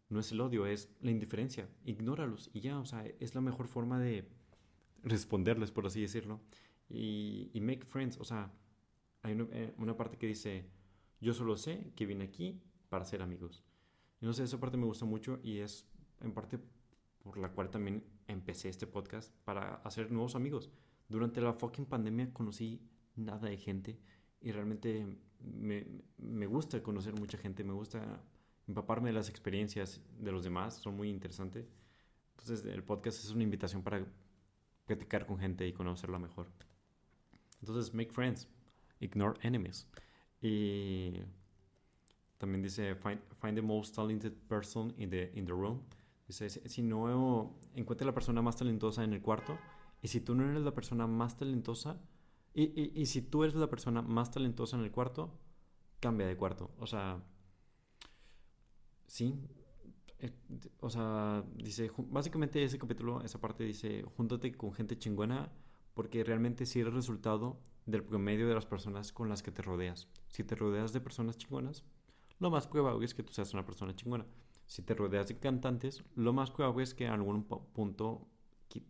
no 0.10 0.20
es 0.20 0.32
el 0.32 0.42
odio, 0.42 0.66
es 0.66 0.90
la 1.02 1.12
indiferencia. 1.12 1.70
Ignóralos 1.84 2.50
y 2.54 2.62
ya, 2.62 2.80
o 2.80 2.86
sea, 2.86 3.06
es 3.20 3.36
la 3.36 3.42
mejor 3.42 3.68
forma 3.68 4.00
de 4.00 4.28
responderles, 5.04 5.72
por 5.72 5.86
así 5.86 6.02
decirlo. 6.02 6.42
Y, 6.90 7.52
y 7.54 7.62
make 7.62 7.86
friends, 7.86 8.18
o 8.20 8.24
sea, 8.24 8.52
hay 9.26 9.34
una, 9.34 9.48
eh, 9.52 9.74
una, 9.78 9.98
parte 9.98 10.18
que 10.18 10.28
dice, 10.28 10.70
yo 11.20 11.34
solo 11.34 11.58
sé 11.58 11.92
que 11.96 12.06
vine 12.06 12.26
aquí 12.26 12.62
para 12.90 13.06
ser 13.06 13.22
amigos. 13.22 13.64
Y 14.22 14.26
no 14.26 14.34
sé, 14.34 14.44
esa 14.44 14.60
parte 14.60 14.78
me 14.78 14.86
gusta 14.86 15.06
mucho 15.06 15.40
y 15.44 15.60
es 15.60 15.88
en 16.22 16.32
parte 16.32 16.60
por 17.24 17.38
la 17.38 17.50
cual 17.50 17.70
también 17.72 18.04
empecé 18.28 18.70
este 18.70 18.86
podcast 18.86 19.34
para 19.44 19.76
hacer 19.78 20.12
nuevos 20.12 20.36
amigos. 20.36 20.70
Durante 21.10 21.42
la 21.42 21.54
fucking 21.54 21.86
pandemia 21.86 22.32
conocí 22.34 22.82
nada 23.16 23.50
de 23.50 23.58
gente 23.58 24.00
y 24.42 24.52
realmente 24.52 25.18
me, 25.40 25.86
me, 26.18 26.46
gusta 26.46 26.82
conocer 26.84 27.14
mucha 27.20 27.38
gente, 27.38 27.64
me 27.64 27.74
gusta 27.74 28.22
empaparme 28.68 29.10
de 29.10 29.14
las 29.14 29.30
experiencias 29.30 30.02
de 30.20 30.32
los 30.32 30.44
demás, 30.44 30.76
son 30.76 30.96
muy 30.96 31.10
interesantes. 31.10 31.68
Entonces 32.38 32.64
el 32.66 32.84
podcast 32.84 33.24
es 33.24 33.32
una 33.32 33.44
invitación 33.44 33.82
para 33.82 34.06
platicar 34.86 35.26
con 35.26 35.40
gente 35.40 35.68
y 35.68 35.74
conocerla 35.74 36.20
mejor. 36.20 36.48
Entonces, 37.62 37.94
make 37.96 38.12
friends, 38.12 38.48
ignore 39.06 39.40
enemies. 39.42 39.88
Y 40.42 41.14
también 42.38 42.62
dice, 42.62 42.96
find, 42.96 43.20
find 43.42 43.56
the 43.56 43.62
most 43.62 43.96
talented 43.96 44.34
person 44.48 44.94
in 44.98 45.10
the, 45.10 45.32
in 45.34 45.46
the 45.46 45.54
room. 45.54 45.82
Dice, 46.28 46.50
si 46.50 46.82
no 46.82 47.60
encuentra 47.76 48.06
la 48.06 48.14
persona 48.14 48.42
más 48.42 48.56
talentosa 48.56 49.04
en 49.04 49.14
el 49.14 49.22
cuarto, 49.22 49.58
y 50.02 50.08
si 50.08 50.22
tú 50.22 50.36
no 50.36 50.50
eres 50.50 50.64
la 50.64 50.74
persona 50.74 51.08
más 51.08 51.38
talentosa, 51.38 52.02
y, 52.54 52.92
y, 53.02 53.06
si 53.08 53.22
tú 53.22 53.44
eres 53.44 53.56
la 53.56 53.68
persona 53.68 54.02
más 54.02 54.32
talentosa 54.32 54.78
en 54.78 54.84
el 54.84 54.92
cuarto, 54.92 55.38
cambia 56.00 56.26
de 56.26 56.38
cuarto. 56.38 56.72
O 56.80 56.88
sea, 56.88 57.22
sí. 59.08 59.36
Eh, 60.20 60.32
o 60.80 60.90
sea, 60.90 61.44
dice, 61.58 61.92
básicamente 61.98 62.64
ese 62.64 62.78
capítulo, 62.78 63.22
esa 63.24 63.42
parte 63.42 63.66
dice, 63.66 64.04
júntate 64.16 64.54
con 64.54 64.74
gente 64.74 64.98
chingona 64.98 65.52
porque 65.96 66.24
realmente 66.24 66.66
sí 66.68 66.82
eres 66.82 66.94
resultado 66.94 67.60
del 67.86 68.04
promedio 68.04 68.48
de 68.48 68.54
las 68.54 68.66
personas 68.66 69.12
con 69.12 69.30
las 69.30 69.42
que 69.42 69.52
te 69.52 69.62
rodeas. 69.62 70.08
Si 70.28 70.44
te 70.44 70.54
rodeas 70.54 70.94
de 70.94 71.02
personas 71.02 71.38
chingonas, 71.38 71.84
lo 72.40 72.52
más 72.52 72.68
probable 72.68 73.06
es 73.06 73.16
que 73.16 73.24
tú 73.24 73.34
seas 73.34 73.54
una 73.54 73.66
persona 73.66 73.96
chingona. 73.96 74.26
Si 74.68 74.82
te 74.82 74.94
rodeas 74.94 75.30
de 75.30 75.40
cantantes, 75.40 76.04
lo 76.16 76.34
más 76.34 76.52
probable 76.52 76.84
es 76.84 76.94
que 76.94 77.06
en 77.06 77.12
algún 77.12 77.46
punto 77.46 78.28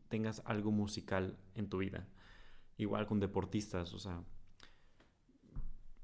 tengas 0.08 0.42
algo 0.46 0.72
musical 0.72 1.38
en 1.54 1.70
tu 1.70 1.78
vida. 1.78 2.08
Igual 2.78 3.06
con 3.06 3.20
deportistas, 3.20 3.94
o 3.94 4.00
sea, 4.00 4.24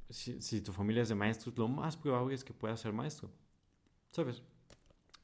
si, 0.09 0.61
tu 0.61 0.71
familia 0.71 1.03
es 1.03 1.09
de 1.09 1.15
maestros, 1.15 1.57
lo 1.57 1.67
más 1.67 1.97
probable 1.97 2.35
es 2.35 2.43
que 2.43 2.53
puedas 2.53 2.79
ser 2.79 2.93
maestro. 2.93 3.31
¿Sabes? 4.11 4.43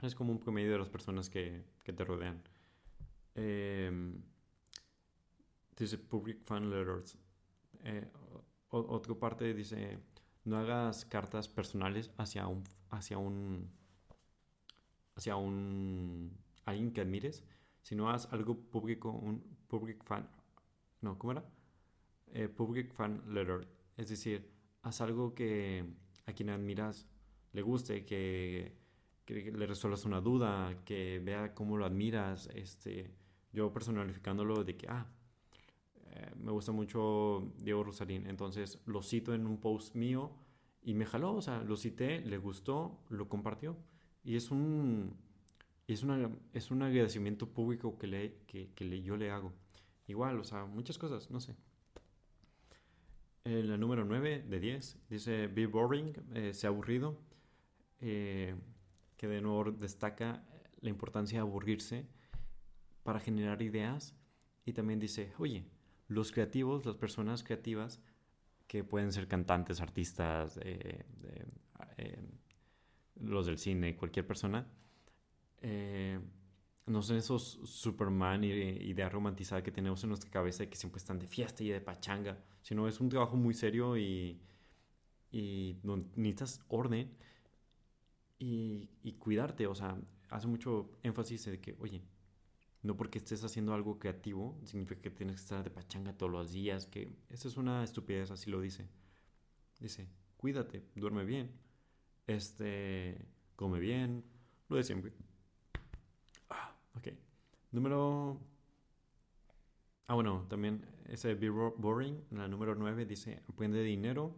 Es 0.01 0.15
como 0.15 0.31
un 0.31 0.39
promedio 0.39 0.71
de 0.71 0.79
las 0.79 0.89
personas 0.89 1.29
que, 1.29 1.63
que 1.83 1.93
te 1.93 2.03
rodean. 2.03 2.41
Eh, 3.35 3.91
dice 5.83 5.97
Public 5.97 6.43
Fan 6.43 6.69
Letters. 6.69 7.17
Eh, 7.83 8.09
otra 8.69 9.15
parte 9.15 9.53
dice, 9.53 9.99
no 10.43 10.57
hagas 10.57 11.05
cartas 11.05 11.47
personales 11.47 12.11
hacia 12.17 12.47
un, 12.47 12.63
hacia 12.89 13.17
un, 13.17 13.69
hacia 15.15 15.35
un, 15.35 16.37
alguien 16.65 16.91
que 16.91 17.01
admires, 17.01 17.43
si 17.81 17.95
no 17.95 18.09
haz 18.09 18.31
algo 18.33 18.57
público, 18.57 19.11
un 19.11 19.41
public 19.67 20.03
fan, 20.03 20.29
no, 21.01 21.17
¿cómo 21.17 21.31
era? 21.33 21.45
Eh, 22.33 22.49
public 22.49 22.93
fan 22.93 23.23
letter, 23.33 23.67
es 23.95 24.09
decir, 24.09 24.51
haz 24.81 25.01
algo 25.01 25.33
que 25.33 25.85
a 26.25 26.33
quien 26.33 26.49
admiras 26.49 27.07
le 27.53 27.61
guste, 27.61 28.05
que, 28.05 28.75
que 29.25 29.51
le 29.51 29.65
resuelvas 29.65 30.05
una 30.05 30.19
duda, 30.19 30.83
que 30.83 31.19
vea 31.23 31.53
cómo 31.53 31.77
lo 31.77 31.85
admiras, 31.85 32.49
este, 32.53 33.13
yo 33.53 33.71
personalificándolo 33.71 34.63
de 34.63 34.75
que, 34.75 34.87
ah, 34.89 35.07
eh, 36.17 36.31
me 36.35 36.51
gusta 36.51 36.71
mucho 36.71 37.53
Diego 37.59 37.83
Rosarín, 37.83 38.27
entonces 38.27 38.79
lo 38.85 39.03
cito 39.03 39.33
en 39.33 39.45
un 39.45 39.57
post 39.59 39.95
mío 39.95 40.31
y 40.81 40.93
me 40.93 41.05
jaló, 41.05 41.35
o 41.35 41.41
sea, 41.41 41.61
lo 41.63 41.77
cité, 41.77 42.21
le 42.21 42.37
gustó, 42.37 42.99
lo 43.09 43.29
compartió 43.29 43.77
y 44.23 44.35
es 44.35 44.51
un 44.51 45.15
es, 45.87 46.03
una, 46.03 46.29
es 46.53 46.71
un 46.71 46.81
agradecimiento 46.81 47.47
público 47.47 47.97
que, 47.97 48.07
le, 48.07 48.33
que, 48.45 49.01
yo 49.01 49.15
le 49.15 49.31
hago. 49.31 49.53
Igual, 50.07 50.39
o 50.39 50.43
sea, 50.43 50.65
muchas 50.65 50.97
cosas, 50.97 51.31
no 51.31 51.39
sé. 51.39 51.55
En 53.45 53.69
la 53.69 53.77
número 53.77 54.03
9 54.03 54.43
de 54.47 54.59
10 54.59 54.97
dice 55.09 55.47
Be 55.47 55.67
Boring, 55.67 56.13
eh, 56.33 56.53
sea 56.53 56.69
aburrido, 56.69 57.17
eh, 58.01 58.55
que 59.15 59.27
de 59.27 59.41
nuevo 59.41 59.71
destaca 59.71 60.43
la 60.81 60.89
importancia 60.89 61.39
de 61.39 61.41
aburrirse 61.41 62.05
para 63.03 63.19
generar 63.19 63.61
ideas 63.61 64.13
Y 64.65 64.73
también 64.73 64.99
dice, 64.99 65.33
oye, 65.37 65.63
los 66.07 66.31
creativos, 66.31 66.85
las 66.85 66.95
personas 66.95 67.43
creativas, 67.43 68.01
que 68.67 68.83
pueden 68.83 69.11
ser 69.11 69.27
cantantes, 69.27 69.81
artistas, 69.81 70.59
eh, 70.61 71.05
eh, 71.97 72.21
los 73.15 73.45
del 73.45 73.57
cine, 73.57 73.95
cualquier 73.95 74.27
persona, 74.27 74.67
eh, 75.61 76.19
no 76.85 77.01
son 77.01 77.17
esos 77.17 77.59
Superman 77.65 78.43
y 78.43 78.49
idea 78.49 79.09
romantizada 79.09 79.63
que 79.63 79.71
tenemos 79.71 80.03
en 80.03 80.09
nuestra 80.09 80.29
cabeza 80.29 80.63
y 80.63 80.67
que 80.67 80.77
siempre 80.77 80.99
están 80.99 81.19
de 81.19 81.27
fiesta 81.27 81.63
y 81.63 81.69
de 81.69 81.81
pachanga, 81.81 82.37
sino 82.61 82.87
es 82.87 83.01
un 83.01 83.09
trabajo 83.09 83.35
muy 83.35 83.53
serio 83.53 83.97
y, 83.97 84.39
y 85.31 85.77
necesitas 86.15 86.63
orden 86.69 87.17
y, 88.39 88.89
y, 89.03 89.13
cuidarte, 89.13 89.67
o 89.67 89.75
sea, 89.75 89.97
hace 90.29 90.47
mucho 90.47 90.91
énfasis 91.03 91.45
de 91.45 91.59
que, 91.59 91.75
oye, 91.79 92.03
no 92.87 92.95
porque 92.95 93.17
estés 93.19 93.43
haciendo 93.43 93.73
algo 93.73 93.99
creativo 93.99 94.57
significa 94.63 95.01
que 95.01 95.11
tienes 95.11 95.35
que 95.35 95.41
estar 95.41 95.63
de 95.63 95.69
pachanga 95.69 96.13
todos 96.13 96.31
los 96.31 96.51
días, 96.53 96.87
que 96.87 97.11
esa 97.29 97.49
es 97.49 97.57
una 97.57 97.83
estupidez, 97.83 98.31
así 98.31 98.49
lo 98.49 98.61
dice. 98.61 98.87
Dice, 99.79 100.07
cuídate, 100.37 100.83
duerme 100.95 101.25
bien, 101.25 101.51
este, 102.25 103.27
come 103.57 103.79
bien, 103.79 104.23
lo 104.69 104.77
de 104.77 104.83
siempre. 104.83 105.13
Ok. 106.95 107.09
Número... 107.71 108.39
Ah, 110.07 110.15
bueno, 110.15 110.45
también 110.49 110.85
ese 111.07 111.35
Be 111.35 111.49
Boring, 111.49 112.23
la 112.31 112.47
número 112.47 112.73
9, 112.73 113.05
dice, 113.05 113.43
aprende 113.49 113.83
dinero, 113.83 114.33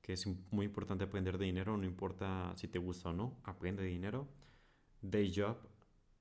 que 0.00 0.14
es 0.14 0.26
muy 0.50 0.64
importante 0.64 1.04
aprender 1.04 1.36
de 1.36 1.44
dinero, 1.44 1.76
no 1.76 1.84
importa 1.84 2.54
si 2.56 2.66
te 2.68 2.78
gusta 2.78 3.10
o 3.10 3.12
no, 3.12 3.36
aprende 3.44 3.84
dinero. 3.84 4.26
Day 5.02 5.30
Job, 5.34 5.58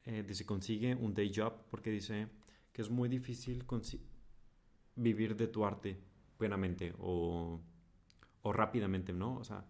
eh, 0.10 0.24
dice, 0.24 0.46
consigue 0.46 0.96
un 0.96 1.14
day 1.14 1.32
job, 1.34 1.54
porque 1.70 1.92
dice 1.92 2.28
que 2.72 2.82
es 2.82 2.90
muy 2.90 3.10
difícil 3.10 3.64
vivir 4.96 5.36
de 5.36 5.48
tu 5.48 5.66
arte 5.66 6.00
plenamente 6.38 6.94
o, 6.98 7.62
o 8.42 8.54
rápidamente, 8.54 9.14
¿no? 9.14 9.38
O 9.38 9.44
sea, 9.44 9.66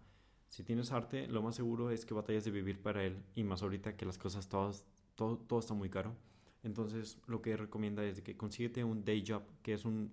si 0.48 0.64
tienes 0.64 0.92
arte, 0.92 1.26
lo 1.28 1.42
más 1.42 1.56
seguro 1.56 1.90
es 1.90 2.06
que 2.06 2.14
batallas 2.14 2.44
de 2.44 2.50
vivir 2.50 2.80
para 2.80 3.04
él, 3.04 3.22
y 3.34 3.44
más 3.44 3.62
ahorita 3.62 3.96
que 3.96 4.06
las 4.06 4.18
cosas 4.18 4.48
todas 4.48 4.86
todo, 5.14 5.58
está 5.58 5.74
muy 5.74 5.90
caro. 5.90 6.16
Entonces, 6.62 7.18
lo 7.26 7.42
que 7.42 7.56
recomienda 7.56 8.02
es 8.04 8.22
que 8.22 8.36
consíguete 8.36 8.82
un 8.82 9.04
day 9.04 9.22
job, 9.26 9.42
que 9.62 9.74
es 9.74 9.84
un 9.84 10.12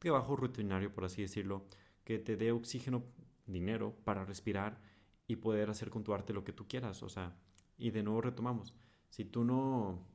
trabajo 0.00 0.34
rutinario, 0.34 0.92
por 0.92 1.04
así 1.04 1.22
decirlo, 1.22 1.66
que 2.04 2.18
te 2.18 2.36
dé 2.36 2.50
oxígeno, 2.50 3.04
dinero 3.46 3.94
para 4.04 4.24
respirar 4.24 4.80
y 5.28 5.36
poder 5.36 5.70
hacer 5.70 5.90
con 5.90 6.02
tu 6.02 6.12
arte 6.12 6.32
lo 6.32 6.42
que 6.42 6.52
tú 6.52 6.66
quieras. 6.66 7.02
O 7.04 7.08
sea, 7.08 7.36
y 7.78 7.90
de 7.90 8.02
nuevo 8.02 8.20
retomamos. 8.20 8.74
Si 9.10 9.24
tú 9.24 9.44
no. 9.44 10.06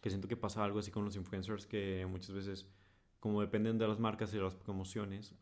Que 0.00 0.10
siento 0.10 0.28
que 0.28 0.36
pasa 0.36 0.64
algo 0.64 0.78
así 0.78 0.90
con 0.90 1.04
los 1.04 1.16
influencers 1.16 1.66
que 1.66 2.06
muchas 2.06 2.32
veces, 2.32 2.68
como 3.18 3.40
dependen 3.40 3.78
de 3.78 3.88
las 3.88 3.98
marcas 3.98 4.32
y 4.32 4.36
de 4.36 4.42
las 4.42 4.54
promociones 4.54 5.34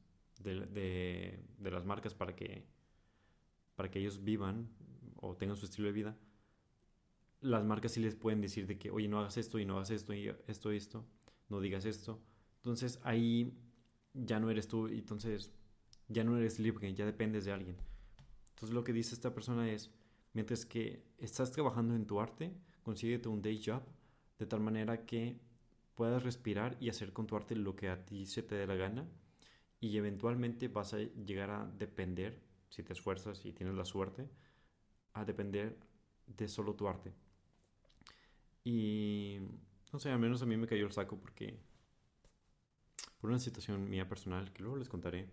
de, 0.42 1.38
de, 1.58 1.70
las 1.70 1.84
marcas 1.84 2.14
para 2.14 2.34
que, 2.34 2.64
para 3.74 3.90
que 3.90 3.98
ellos 3.98 4.24
vivan 4.24 4.68
o 5.16 5.36
tengan 5.36 5.56
su 5.56 5.66
estilo 5.66 5.88
de 5.88 5.92
vida, 5.92 6.16
las 7.40 7.64
marcas 7.64 7.92
sí 7.92 8.00
les 8.00 8.14
pueden 8.14 8.40
decir 8.40 8.66
de 8.66 8.78
que, 8.78 8.90
oye, 8.90 9.08
no 9.08 9.18
hagas 9.18 9.36
esto 9.36 9.58
y 9.58 9.64
no 9.64 9.76
hagas 9.76 9.90
esto 9.90 10.14
y 10.14 10.28
esto 10.46 10.72
y 10.72 10.76
esto, 10.76 11.04
no 11.48 11.60
digas 11.60 11.84
esto. 11.84 12.22
Entonces 12.56 12.98
ahí 13.04 13.58
ya 14.14 14.40
no 14.40 14.50
eres 14.50 14.68
tú, 14.68 14.88
entonces 14.88 15.52
ya 16.08 16.24
no 16.24 16.36
eres 16.36 16.58
libre, 16.58 16.92
ya 16.94 17.04
dependes 17.04 17.44
de 17.44 17.52
alguien. 17.52 17.76
Entonces 18.50 18.74
lo 18.74 18.84
que 18.84 18.92
dice 18.92 19.14
esta 19.14 19.34
persona 19.34 19.70
es, 19.70 19.90
mientras 20.32 20.64
que 20.64 21.04
estás 21.18 21.52
trabajando 21.52 21.94
en 21.94 22.06
tu 22.06 22.20
arte, 22.20 22.54
consíguete 22.86 23.28
un 23.28 23.42
day 23.42 23.60
job 23.60 23.82
de 24.38 24.46
tal 24.46 24.60
manera 24.60 25.04
que 25.04 25.40
puedas 25.96 26.22
respirar 26.22 26.76
y 26.78 26.88
hacer 26.88 27.12
con 27.12 27.26
tu 27.26 27.34
arte 27.34 27.56
lo 27.56 27.74
que 27.74 27.88
a 27.88 28.06
ti 28.06 28.26
se 28.26 28.44
te 28.44 28.54
dé 28.54 28.64
la 28.64 28.76
gana 28.76 29.04
y 29.80 29.96
eventualmente 29.96 30.68
vas 30.68 30.94
a 30.94 30.98
llegar 30.98 31.50
a 31.50 31.66
depender, 31.66 32.40
si 32.68 32.84
te 32.84 32.92
esfuerzas 32.92 33.44
y 33.44 33.52
tienes 33.52 33.74
la 33.74 33.84
suerte, 33.84 34.28
a 35.14 35.24
depender 35.24 35.76
de 36.28 36.46
solo 36.46 36.74
tu 36.74 36.86
arte. 36.86 37.12
Y 38.62 39.38
no 39.92 39.98
sé, 39.98 40.10
al 40.10 40.20
menos 40.20 40.40
a 40.42 40.46
mí 40.46 40.56
me 40.56 40.68
cayó 40.68 40.86
el 40.86 40.92
saco 40.92 41.18
porque 41.18 41.58
por 43.18 43.30
una 43.30 43.40
situación 43.40 43.90
mía 43.90 44.08
personal 44.08 44.52
que 44.52 44.62
luego 44.62 44.76
les 44.76 44.88
contaré. 44.88 45.28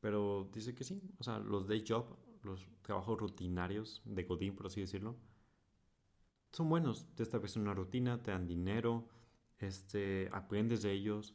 Pero 0.00 0.50
dice 0.52 0.74
que 0.74 0.84
sí, 0.84 1.00
o 1.18 1.24
sea, 1.24 1.38
los 1.38 1.66
day 1.66 1.84
job, 1.88 2.04
los 2.42 2.68
trabajos 2.82 3.18
rutinarios 3.18 4.02
de 4.04 4.24
Godín, 4.24 4.54
por 4.54 4.66
así 4.66 4.82
decirlo, 4.82 5.16
son 6.52 6.68
buenos. 6.68 7.06
Te 7.14 7.22
establecen 7.22 7.62
una 7.62 7.74
rutina, 7.74 8.22
te 8.22 8.30
dan 8.30 8.46
dinero, 8.46 9.08
este, 9.58 10.28
aprendes 10.32 10.82
de 10.82 10.92
ellos. 10.92 11.34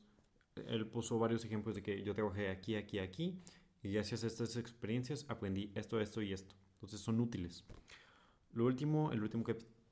Él 0.67 0.87
puso 0.87 1.19
varios 1.19 1.43
ejemplos 1.43 1.75
de 1.75 1.83
que 1.83 2.03
yo 2.03 2.13
trabajé 2.13 2.49
aquí, 2.49 2.75
aquí, 2.75 2.99
aquí, 2.99 3.39
y 3.83 3.91
gracias 3.91 4.23
a 4.23 4.27
estas 4.27 4.55
experiencias 4.57 5.25
aprendí 5.27 5.71
esto, 5.75 5.99
esto 5.99 6.21
y 6.21 6.33
esto. 6.33 6.55
Entonces 6.75 6.99
son 6.99 7.19
útiles. 7.19 7.63
Lo 8.53 8.65
último, 8.65 9.11
el 9.11 9.21
último 9.21 9.43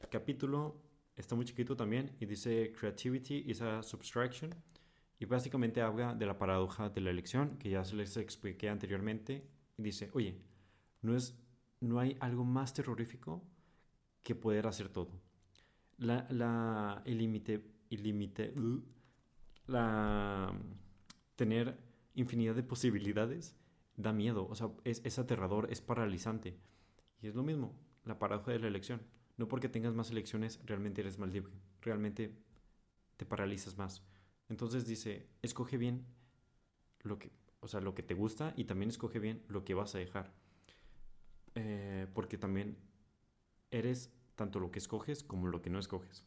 capítulo 0.09 0.81
está 1.15 1.35
muy 1.35 1.45
chiquito 1.45 1.75
también 1.75 2.15
y 2.19 2.25
dice 2.25 2.71
Creativity 2.77 3.43
is 3.47 3.61
a 3.61 3.81
subtraction 3.83 4.53
y 5.19 5.25
básicamente 5.25 5.81
habla 5.81 6.13
de 6.13 6.25
la 6.25 6.37
paradoja 6.37 6.89
de 6.89 7.01
la 7.01 7.09
elección 7.09 7.57
que 7.57 7.69
ya 7.69 7.83
se 7.85 7.95
les 7.95 8.17
expliqué 8.17 8.69
anteriormente 8.69 9.47
y 9.77 9.83
dice, 9.83 10.09
oye, 10.13 10.41
no, 11.01 11.15
es, 11.15 11.37
no 11.79 11.99
hay 11.99 12.17
algo 12.19 12.43
más 12.43 12.73
terrorífico 12.73 13.43
que 14.25 14.35
poder 14.35 14.65
hacer 14.65 14.89
todo. 14.89 15.21
La, 15.97 16.27
la, 16.31 17.03
el 17.05 17.19
límite, 17.19 17.63
el 17.91 18.03
límite, 18.03 18.51
uh, 18.57 18.81
la, 19.67 20.51
tener 21.35 21.77
infinidad 22.15 22.55
de 22.55 22.63
posibilidades 22.63 23.55
da 23.95 24.11
miedo, 24.11 24.47
o 24.49 24.55
sea, 24.55 24.71
es, 24.83 25.01
es 25.05 25.19
aterrador, 25.19 25.67
es 25.71 25.79
paralizante. 25.79 26.57
Y 27.21 27.27
es 27.27 27.35
lo 27.35 27.43
mismo, 27.43 27.79
la 28.03 28.17
paradoja 28.17 28.51
de 28.51 28.59
la 28.59 28.67
elección. 28.67 29.01
No 29.37 29.47
porque 29.47 29.69
tengas 29.69 29.93
más 29.93 30.09
elecciones 30.09 30.59
realmente 30.65 31.01
eres 31.01 31.19
más 31.19 31.29
libre, 31.29 31.53
realmente 31.81 32.35
te 33.17 33.25
paralizas 33.25 33.77
más. 33.77 34.01
Entonces 34.49 34.87
dice, 34.87 35.27
escoge 35.43 35.77
bien 35.77 36.03
lo 37.03 37.19
que, 37.19 37.31
o 37.59 37.67
sea, 37.67 37.79
lo 37.79 37.93
que 37.93 38.01
te 38.01 38.15
gusta 38.15 38.53
y 38.57 38.63
también 38.63 38.89
escoge 38.89 39.19
bien 39.19 39.43
lo 39.49 39.63
que 39.63 39.75
vas 39.75 39.93
a 39.93 39.99
dejar. 39.99 40.33
Eh, 41.53 42.07
porque 42.13 42.37
también 42.39 42.75
eres 43.71 44.11
tanto 44.35 44.59
lo 44.59 44.71
que 44.71 44.79
escoges 44.79 45.23
como 45.23 45.47
lo 45.47 45.61
que 45.61 45.69
no 45.69 45.79
escoges. 45.79 46.25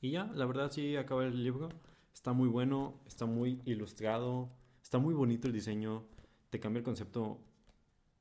Y 0.00 0.10
ya, 0.12 0.24
la 0.34 0.46
verdad 0.46 0.70
sí 0.70 0.96
acaba 0.96 1.24
el 1.26 1.44
libro. 1.44 1.68
Está 2.14 2.32
muy 2.32 2.48
bueno, 2.48 3.00
está 3.06 3.26
muy 3.26 3.60
ilustrado, 3.64 4.50
está 4.82 4.98
muy 4.98 5.14
bonito 5.14 5.46
el 5.46 5.52
diseño, 5.52 6.06
te 6.50 6.58
cambia 6.58 6.78
el 6.78 6.84
concepto. 6.84 7.40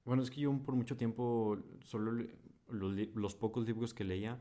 Bueno, 0.06 0.24
es 0.24 0.30
que 0.30 0.42
yo 0.42 0.54
por 0.60 0.76
mucho 0.76 0.98
tiempo 0.98 1.58
solo 1.86 2.12
los, 2.68 3.36
pocos 3.36 3.66
libros 3.66 3.94
que 3.94 4.04
leía 4.04 4.40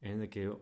eran 0.00 0.20
de 0.20 0.28
que 0.28 0.52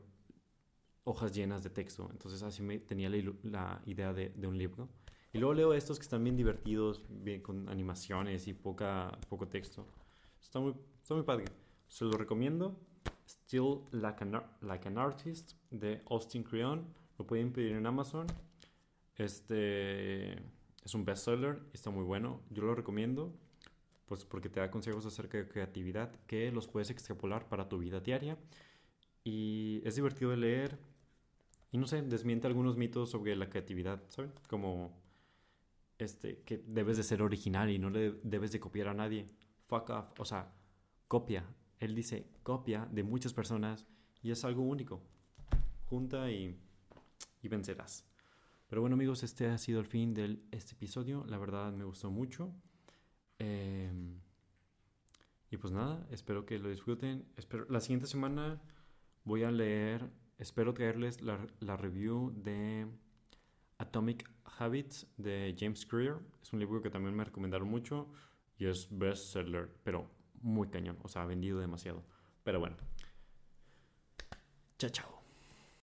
hojas 1.04 1.34
llenas 1.34 1.62
de 1.62 1.70
texto. 1.70 2.08
Entonces 2.10 2.42
así 2.42 2.62
me 2.62 2.78
tenía 2.78 3.10
la, 3.10 3.82
idea 3.84 4.12
de, 4.12 4.46
un 4.46 4.56
libro. 4.56 4.88
Y 5.32 5.38
luego 5.38 5.54
leo 5.54 5.74
estos 5.74 5.98
que 5.98 6.04
están 6.04 6.22
bien 6.22 6.36
divertidos, 6.36 7.04
bien 7.08 7.42
con 7.42 7.68
animaciones 7.68 8.46
y 8.46 8.54
poca, 8.54 9.18
poco 9.28 9.48
texto. 9.48 9.86
Está 10.40 10.60
muy, 10.60 10.74
está 11.02 11.14
muy 11.14 11.24
padre. 11.24 11.46
Se 11.94 12.04
lo 12.04 12.10
recomiendo. 12.16 12.76
Still 13.24 13.82
Like 13.92 14.24
an, 14.24 14.42
like 14.62 14.88
an 14.88 14.98
Artist 14.98 15.52
de 15.70 16.02
Austin 16.10 16.42
Creon. 16.42 16.92
Lo 17.16 17.24
pueden 17.24 17.52
pedir 17.52 17.76
en 17.76 17.86
Amazon. 17.86 18.26
Este 19.16 20.32
es 20.32 20.92
un 20.92 21.04
bestseller 21.04 21.62
y 21.72 21.76
está 21.76 21.90
muy 21.90 22.02
bueno. 22.02 22.40
Yo 22.50 22.64
lo 22.64 22.74
recomiendo 22.74 23.32
pues 24.06 24.24
porque 24.24 24.48
te 24.48 24.58
da 24.58 24.72
consejos 24.72 25.06
acerca 25.06 25.38
de 25.38 25.46
creatividad 25.46 26.10
que 26.26 26.50
los 26.50 26.66
puedes 26.66 26.90
extrapolar 26.90 27.48
para 27.48 27.68
tu 27.68 27.78
vida 27.78 28.00
diaria. 28.00 28.38
Y 29.22 29.80
es 29.84 29.94
divertido 29.94 30.32
de 30.32 30.38
leer 30.38 30.78
y 31.70 31.78
no 31.78 31.86
sé, 31.86 32.02
desmiente 32.02 32.48
algunos 32.48 32.76
mitos 32.76 33.08
sobre 33.08 33.36
la 33.36 33.48
creatividad, 33.48 34.02
¿sabes? 34.08 34.32
Como 34.48 35.00
este, 35.98 36.42
que 36.42 36.58
debes 36.58 36.96
de 36.96 37.04
ser 37.04 37.22
original 37.22 37.70
y 37.70 37.78
no 37.78 37.88
le 37.88 38.14
debes 38.24 38.50
de 38.50 38.58
copiar 38.58 38.88
a 38.88 38.94
nadie. 38.94 39.28
Fuck 39.68 39.90
off, 39.90 40.18
o 40.18 40.24
sea, 40.24 40.52
copia. 41.06 41.44
Él 41.84 41.94
dice 41.94 42.26
copia 42.42 42.88
de 42.90 43.02
muchas 43.02 43.34
personas 43.34 43.86
y 44.22 44.30
es 44.30 44.44
algo 44.44 44.62
único. 44.62 45.02
Junta 45.86 46.30
y, 46.30 46.58
y 47.42 47.48
vencerás. 47.48 48.06
Pero 48.68 48.80
bueno 48.80 48.94
amigos, 48.94 49.22
este 49.22 49.46
ha 49.48 49.58
sido 49.58 49.80
el 49.80 49.86
fin 49.86 50.14
de 50.14 50.40
este 50.50 50.72
episodio. 50.72 51.24
La 51.28 51.36
verdad 51.36 51.72
me 51.72 51.84
gustó 51.84 52.10
mucho. 52.10 52.54
Em, 53.38 54.18
y 55.50 55.56
pues 55.58 55.72
nada, 55.72 56.06
espero 56.10 56.46
que 56.46 56.58
lo 56.58 56.70
disfruten. 56.70 57.26
Espero, 57.36 57.66
la 57.68 57.80
siguiente 57.80 58.06
semana 58.06 58.60
voy 59.24 59.44
a 59.44 59.50
leer, 59.50 60.10
espero 60.38 60.72
traerles 60.72 61.20
la, 61.20 61.46
la 61.60 61.76
review 61.76 62.32
de 62.34 62.86
Atomic 63.78 64.28
Habits 64.58 65.06
de 65.18 65.54
James 65.58 65.84
Clear. 65.84 66.18
Es 66.42 66.52
un 66.52 66.60
libro 66.60 66.80
que 66.80 66.90
también 66.90 67.14
me 67.14 67.24
recomendaron 67.24 67.68
mucho 67.68 68.08
y 68.56 68.66
es 68.66 68.88
bestseller, 68.90 69.68
pero 69.84 70.08
muy 70.44 70.68
cañón, 70.68 70.98
o 71.02 71.08
sea, 71.08 71.22
ha 71.22 71.26
vendido 71.26 71.58
demasiado. 71.58 72.04
Pero 72.44 72.60
bueno. 72.60 72.76
Chao, 74.78 74.90
chao. 74.90 75.23